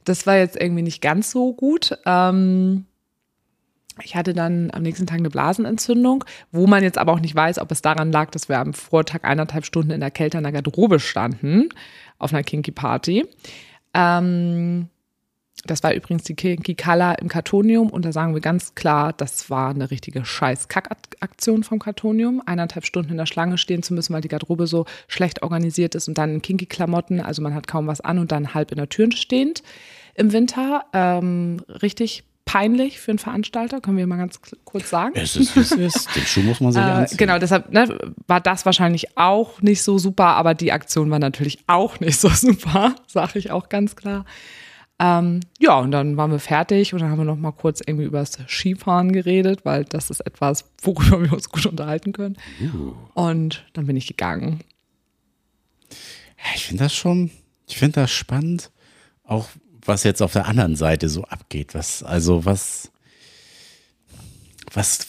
[0.03, 1.97] Das war jetzt irgendwie nicht ganz so gut.
[2.05, 2.85] Ähm,
[4.01, 7.59] ich hatte dann am nächsten Tag eine Blasenentzündung, wo man jetzt aber auch nicht weiß,
[7.59, 10.51] ob es daran lag, dass wir am Vortag eineinhalb Stunden in der Kälte in der
[10.51, 11.69] Garderobe standen,
[12.17, 13.27] auf einer Kinky Party.
[13.93, 14.89] Ähm,
[15.65, 19.49] das war übrigens die Kinky Color im Kartonium und da sagen wir ganz klar, das
[19.49, 22.41] war eine richtige Scheiß-Kack-Aktion vom Kartonium.
[22.45, 26.07] Eineinhalb Stunden in der Schlange stehen zu müssen, weil die Garderobe so schlecht organisiert ist
[26.07, 28.89] und dann in Kinky-Klamotten, also man hat kaum was an und dann halb in der
[28.89, 29.63] Tür stehend
[30.15, 30.85] im Winter.
[30.93, 35.13] Ähm, richtig peinlich für einen Veranstalter, können wir mal ganz kurz sagen.
[35.15, 36.15] Es ist, es ist.
[36.15, 37.17] Den Schuh muss man sich äh, anziehen.
[37.17, 37.97] Genau, deshalb ne,
[38.27, 42.29] war das wahrscheinlich auch nicht so super, aber die Aktion war natürlich auch nicht so
[42.33, 44.25] super, sage ich auch ganz klar.
[44.99, 48.05] Ähm, ja, und dann waren wir fertig und dann haben wir noch mal kurz irgendwie
[48.05, 52.37] über das Skifahren geredet, weil das ist etwas, worüber wir uns gut unterhalten können.
[52.61, 52.93] Uh.
[53.13, 54.61] Und dann bin ich gegangen.
[56.55, 57.31] ich finde das schon,
[57.67, 58.71] ich finde das spannend,
[59.23, 59.49] auch
[59.85, 61.73] was jetzt auf der anderen Seite so abgeht.
[61.73, 62.91] Was, also was,
[64.71, 65.07] was,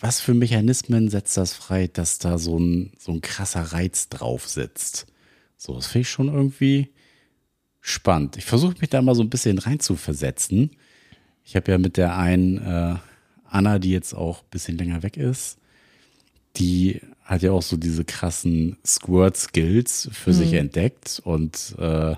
[0.00, 4.48] was für Mechanismen setzt das frei, dass da so ein, so ein krasser Reiz drauf
[4.48, 5.06] sitzt?
[5.56, 6.90] So, das finde ich schon irgendwie
[7.86, 8.36] spannend.
[8.36, 10.70] Ich versuche mich da mal so ein bisschen rein zu versetzen.
[11.44, 12.96] Ich habe ja mit der einen äh,
[13.48, 15.58] Anna, die jetzt auch ein bisschen länger weg ist,
[16.56, 20.34] die hat ja auch so diese krassen Squirt-Skills für mhm.
[20.34, 22.16] sich entdeckt und äh,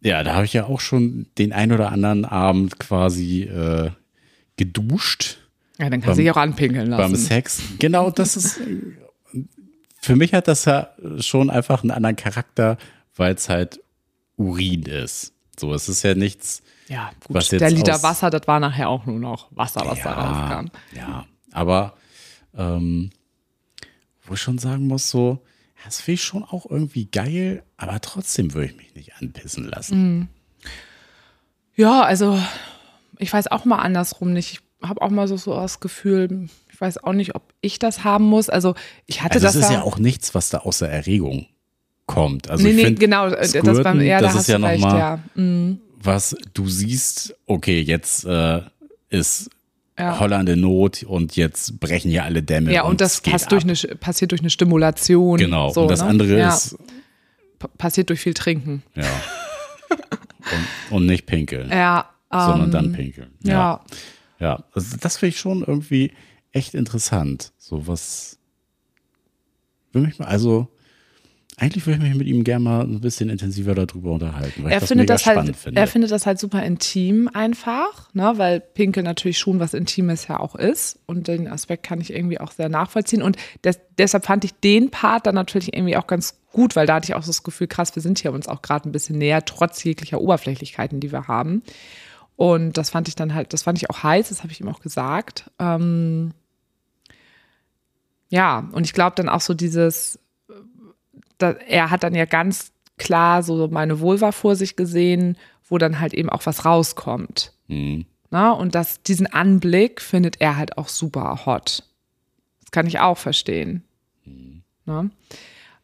[0.00, 3.90] ja, da habe ich ja auch schon den ein oder anderen Abend quasi äh,
[4.56, 5.38] geduscht.
[5.78, 7.12] Ja, dann kann sie sich auch anpinkeln lassen.
[7.12, 7.60] Beim Sex.
[7.80, 8.60] Genau, das ist.
[10.00, 12.78] für mich hat das ja schon einfach einen anderen Charakter,
[13.18, 13.80] weil es halt
[14.36, 15.32] Urin ist.
[15.58, 16.62] So, es ist ja nichts.
[16.88, 17.36] Ja, gut.
[17.36, 20.12] Was jetzt der Liter Wasser, das war nachher auch nur noch Wasser, was ja, da
[20.12, 20.70] rauskam.
[20.96, 21.94] Ja, aber
[22.56, 23.10] ähm,
[24.24, 25.44] wo ich schon sagen muss, so,
[25.84, 30.02] das finde ich schon auch irgendwie geil, aber trotzdem würde ich mich nicht anpissen lassen.
[30.02, 30.28] Mhm.
[31.74, 32.40] Ja, also
[33.18, 34.60] ich weiß auch mal andersrum nicht.
[34.80, 38.04] Ich habe auch mal so, so das Gefühl, ich weiß auch nicht, ob ich das
[38.04, 38.48] haben muss.
[38.48, 38.74] Also
[39.06, 39.54] ich hatte also das.
[39.54, 41.46] Das ist ja auch nichts, was da außer Erregung
[42.08, 42.50] kommt.
[42.50, 43.28] Also nee, ich nee, find, genau.
[43.30, 45.20] Squirten, das, beim, ja, das da ist ja nochmal, ja.
[45.36, 45.78] mhm.
[46.02, 48.62] was du siehst, okay, jetzt äh,
[49.10, 49.50] ist
[49.96, 50.18] ja.
[50.18, 52.72] Holland in Not und jetzt brechen hier alle Dämme.
[52.72, 55.38] Ja, und, und das passt durch eine, passiert durch eine Stimulation.
[55.38, 55.70] Genau.
[55.70, 56.08] So, und das ne?
[56.08, 56.54] andere ja.
[56.54, 56.76] ist.
[57.76, 58.82] passiert durch viel Trinken.
[58.94, 59.04] Ja.
[60.90, 61.70] und, und, nicht pinkeln.
[61.70, 62.10] Ja.
[62.30, 63.30] Sondern ähm, dann pinkeln.
[63.42, 63.52] Ja.
[63.52, 63.84] Ja.
[64.40, 64.64] ja.
[64.72, 66.12] Also das finde ich schon irgendwie
[66.52, 67.52] echt interessant.
[67.58, 68.38] So was.
[70.18, 70.68] Also
[71.60, 74.76] eigentlich würde ich mich mit ihm gerne mal ein bisschen intensiver darüber unterhalten, weil er
[74.76, 75.80] ich das findet das halt, spannend finde.
[75.80, 80.38] Er findet das halt super intim einfach, ne, weil Pinkel natürlich schon was Intimes ja
[80.38, 81.00] auch ist.
[81.06, 83.22] Und den Aspekt kann ich irgendwie auch sehr nachvollziehen.
[83.22, 86.94] Und des, deshalb fand ich den Part dann natürlich irgendwie auch ganz gut, weil da
[86.94, 89.18] hatte ich auch so das Gefühl, krass, wir sind hier uns auch gerade ein bisschen
[89.18, 91.62] näher, trotz jeglicher Oberflächlichkeiten, die wir haben.
[92.36, 94.68] Und das fand ich dann halt, das fand ich auch heiß, das habe ich ihm
[94.68, 95.50] auch gesagt.
[95.58, 96.30] Ähm,
[98.28, 100.20] ja, und ich glaube dann auch so dieses,
[101.38, 105.36] da, er hat dann ja ganz klar so meine Vulva vor sich gesehen,
[105.68, 107.52] wo dann halt eben auch was rauskommt.
[107.68, 108.06] Mhm.
[108.30, 111.84] Na, und das, diesen Anblick findet er halt auch super hot.
[112.60, 113.82] Das kann ich auch verstehen.
[114.24, 114.62] Mhm.
[114.84, 115.10] Na?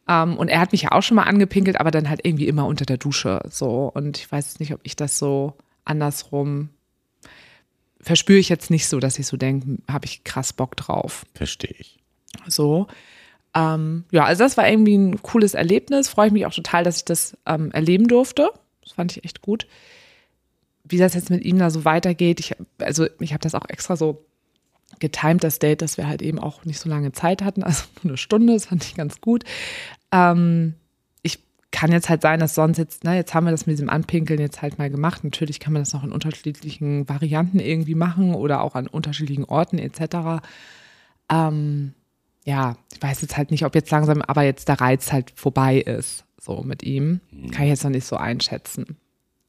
[0.07, 2.67] Ähm, und er hat mich ja auch schon mal angepinkelt, aber dann halt irgendwie immer
[2.67, 3.41] unter der Dusche.
[3.49, 3.91] So.
[3.93, 5.53] Und ich weiß nicht, ob ich das so
[5.83, 6.69] andersrum
[8.05, 11.25] verspüre ich jetzt nicht so, dass ich so denke, habe ich krass Bock drauf.
[11.33, 11.99] Verstehe ich.
[12.47, 12.87] So.
[13.55, 16.09] Ähm, ja, also das war irgendwie ein cooles Erlebnis.
[16.09, 18.49] Freue ich mich auch total, dass ich das ähm, erleben durfte.
[18.83, 19.65] Das fand ich echt gut.
[20.83, 23.95] Wie das jetzt mit ihm da so weitergeht, ich, also ich habe das auch extra
[23.95, 24.25] so
[24.99, 28.11] getimt, das Date, dass wir halt eben auch nicht so lange Zeit hatten, also nur
[28.11, 29.45] eine Stunde, das fand ich ganz gut.
[30.11, 30.75] Ähm,
[31.23, 31.39] ich
[31.71, 34.39] kann jetzt halt sein, dass sonst jetzt, ne, jetzt haben wir das mit diesem Anpinkeln
[34.39, 35.23] jetzt halt mal gemacht.
[35.23, 39.79] Natürlich kann man das noch in unterschiedlichen Varianten irgendwie machen oder auch an unterschiedlichen Orten
[39.79, 40.45] etc.
[41.31, 41.93] Ähm,
[42.45, 45.77] ja, ich weiß jetzt halt nicht, ob jetzt langsam, aber jetzt der Reiz halt vorbei
[45.79, 47.19] ist, so mit ihm.
[47.31, 47.51] Mhm.
[47.51, 48.97] Kann ich jetzt noch nicht so einschätzen.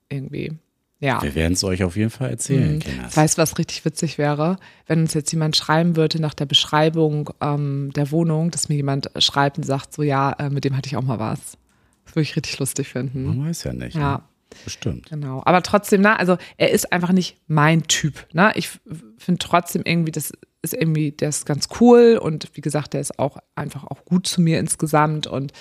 [0.09, 0.53] Irgendwie.
[0.99, 1.23] Ja.
[1.23, 3.15] Wir werden es euch auf jeden Fall erzählen, mhm.
[3.15, 4.57] Weißt du, was richtig witzig wäre?
[4.87, 9.11] Wenn uns jetzt jemand schreiben würde nach der Beschreibung ähm, der Wohnung, dass mir jemand
[9.19, 11.59] schreibt und sagt, so ja, äh, mit dem hatte ich auch mal was.
[12.07, 13.25] Das würde ich richtig lustig finden.
[13.25, 13.95] Man weiß ja nicht.
[13.95, 14.19] Ja.
[14.19, 14.23] Ne?
[14.65, 15.09] Bestimmt.
[15.11, 15.43] Genau.
[15.45, 18.27] Aber trotzdem, na, also er ist einfach nicht mein Typ.
[18.33, 18.53] Ne?
[18.55, 18.71] Ich
[19.19, 20.33] finde trotzdem irgendwie, das
[20.63, 24.27] ist irgendwie, der ist ganz cool und wie gesagt, der ist auch einfach auch gut
[24.27, 25.53] zu mir insgesamt und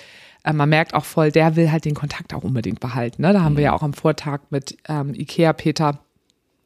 [0.44, 3.22] äh, man merkt auch voll, der will halt den Kontakt auch unbedingt behalten.
[3.22, 3.32] Ne?
[3.32, 6.00] Da haben wir ja auch am Vortag mit ähm, Ikea Peter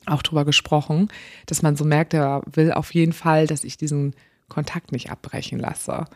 [0.07, 1.09] auch drüber gesprochen,
[1.47, 4.15] dass man so merkt, er will auf jeden Fall, dass ich diesen
[4.49, 6.07] Kontakt nicht abbrechen lasse.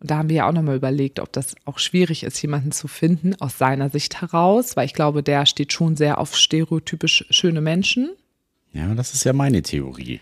[0.00, 2.86] Und da haben wir ja auch nochmal überlegt, ob das auch schwierig ist, jemanden zu
[2.86, 7.60] finden aus seiner Sicht heraus, weil ich glaube, der steht schon sehr auf stereotypisch schöne
[7.60, 8.10] Menschen.
[8.72, 10.20] Ja, das ist ja meine Theorie.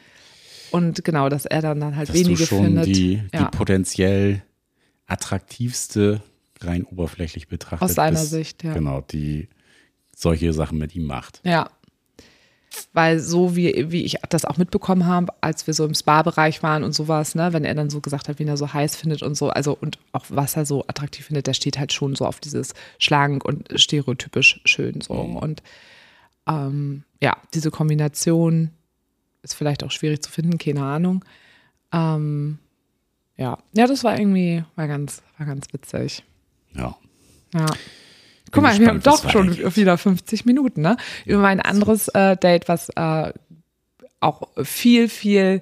[0.70, 2.86] Und genau, dass er dann, dann halt dass wenige du schon findet.
[2.86, 3.44] Die, ja.
[3.44, 4.42] die potenziell
[5.06, 6.22] attraktivste,
[6.60, 7.82] rein oberflächlich betrachtet.
[7.82, 8.72] Aus seiner bist, Sicht, ja.
[8.72, 9.48] Genau, die
[10.16, 11.42] solche Sachen mit ihm macht.
[11.44, 11.68] Ja,
[12.92, 16.84] weil so wie, wie ich das auch mitbekommen habe, als wir so im Spa-Bereich waren
[16.84, 19.36] und sowas, ne, wenn er dann so gesagt hat, wen er so heiß findet und
[19.36, 22.40] so, also und auch was er so attraktiv findet, der steht halt schon so auf
[22.40, 25.14] dieses schlank und stereotypisch schön so.
[25.14, 25.36] Mhm.
[25.36, 25.62] Und
[26.46, 28.70] ähm, ja, diese Kombination
[29.42, 31.24] ist vielleicht auch schwierig zu finden, keine Ahnung.
[31.92, 32.58] Ähm,
[33.36, 36.24] ja, ja, das war irgendwie, war ganz, war ganz witzig.
[36.74, 36.96] Ja.
[37.54, 37.66] Ja.
[38.52, 40.96] Guck mal, wir haben doch schon wieder 50 Minuten, ne?
[41.24, 43.32] Über mein anderes äh, Date, was äh,
[44.20, 45.60] auch viel, viel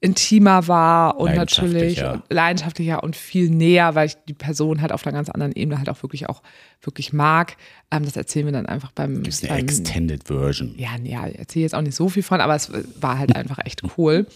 [0.00, 3.02] intimer war und natürlich Leidenschaftlicher.
[3.02, 6.02] und viel näher, weil ich die Person halt auf einer ganz anderen Ebene halt auch
[6.04, 6.42] wirklich auch
[6.82, 7.56] wirklich mag.
[7.90, 10.74] Ähm, das erzählen wir dann einfach beim, Gibt es eine beim Extended Version?
[10.76, 12.70] ja, ja, ich erzähle jetzt auch nicht so viel von, aber es
[13.00, 14.26] war halt einfach echt cool.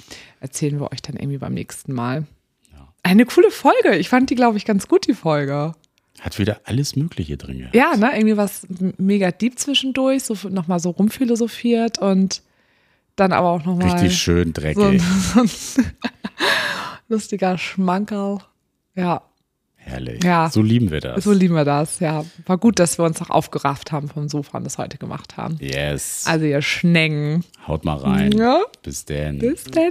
[0.41, 2.27] Erzählen wir euch dann irgendwie beim nächsten Mal.
[3.05, 3.97] Eine coole Folge.
[3.97, 5.75] Ich fand die, glaube ich, ganz gut, die Folge.
[6.23, 7.75] Hat wieder alles Mögliche drin gehabt.
[7.75, 8.65] Ja, ne, irgendwie was
[8.97, 12.43] mega deep zwischendurch, so nochmal so rumphilosophiert und
[13.17, 15.03] dann aber auch nochmal Richtig schön so dreckig.
[15.35, 15.51] so ein
[17.09, 18.39] lustiger Schmankerl.
[18.95, 19.23] Ja,
[19.85, 20.23] Herrlich.
[20.23, 20.49] Ja.
[20.49, 21.25] So lieben wir das.
[21.25, 21.99] so lieben wir das.
[21.99, 25.37] Ja, war gut, dass wir uns auch aufgerafft haben vom Sofa und das heute gemacht
[25.37, 25.57] haben.
[25.61, 26.23] yes.
[26.29, 27.45] Also ihr Schnengen.
[27.67, 28.31] Haut mal rein.
[28.31, 28.61] Ja.
[28.85, 29.39] Bis dann.
[29.39, 29.91] Bis dann.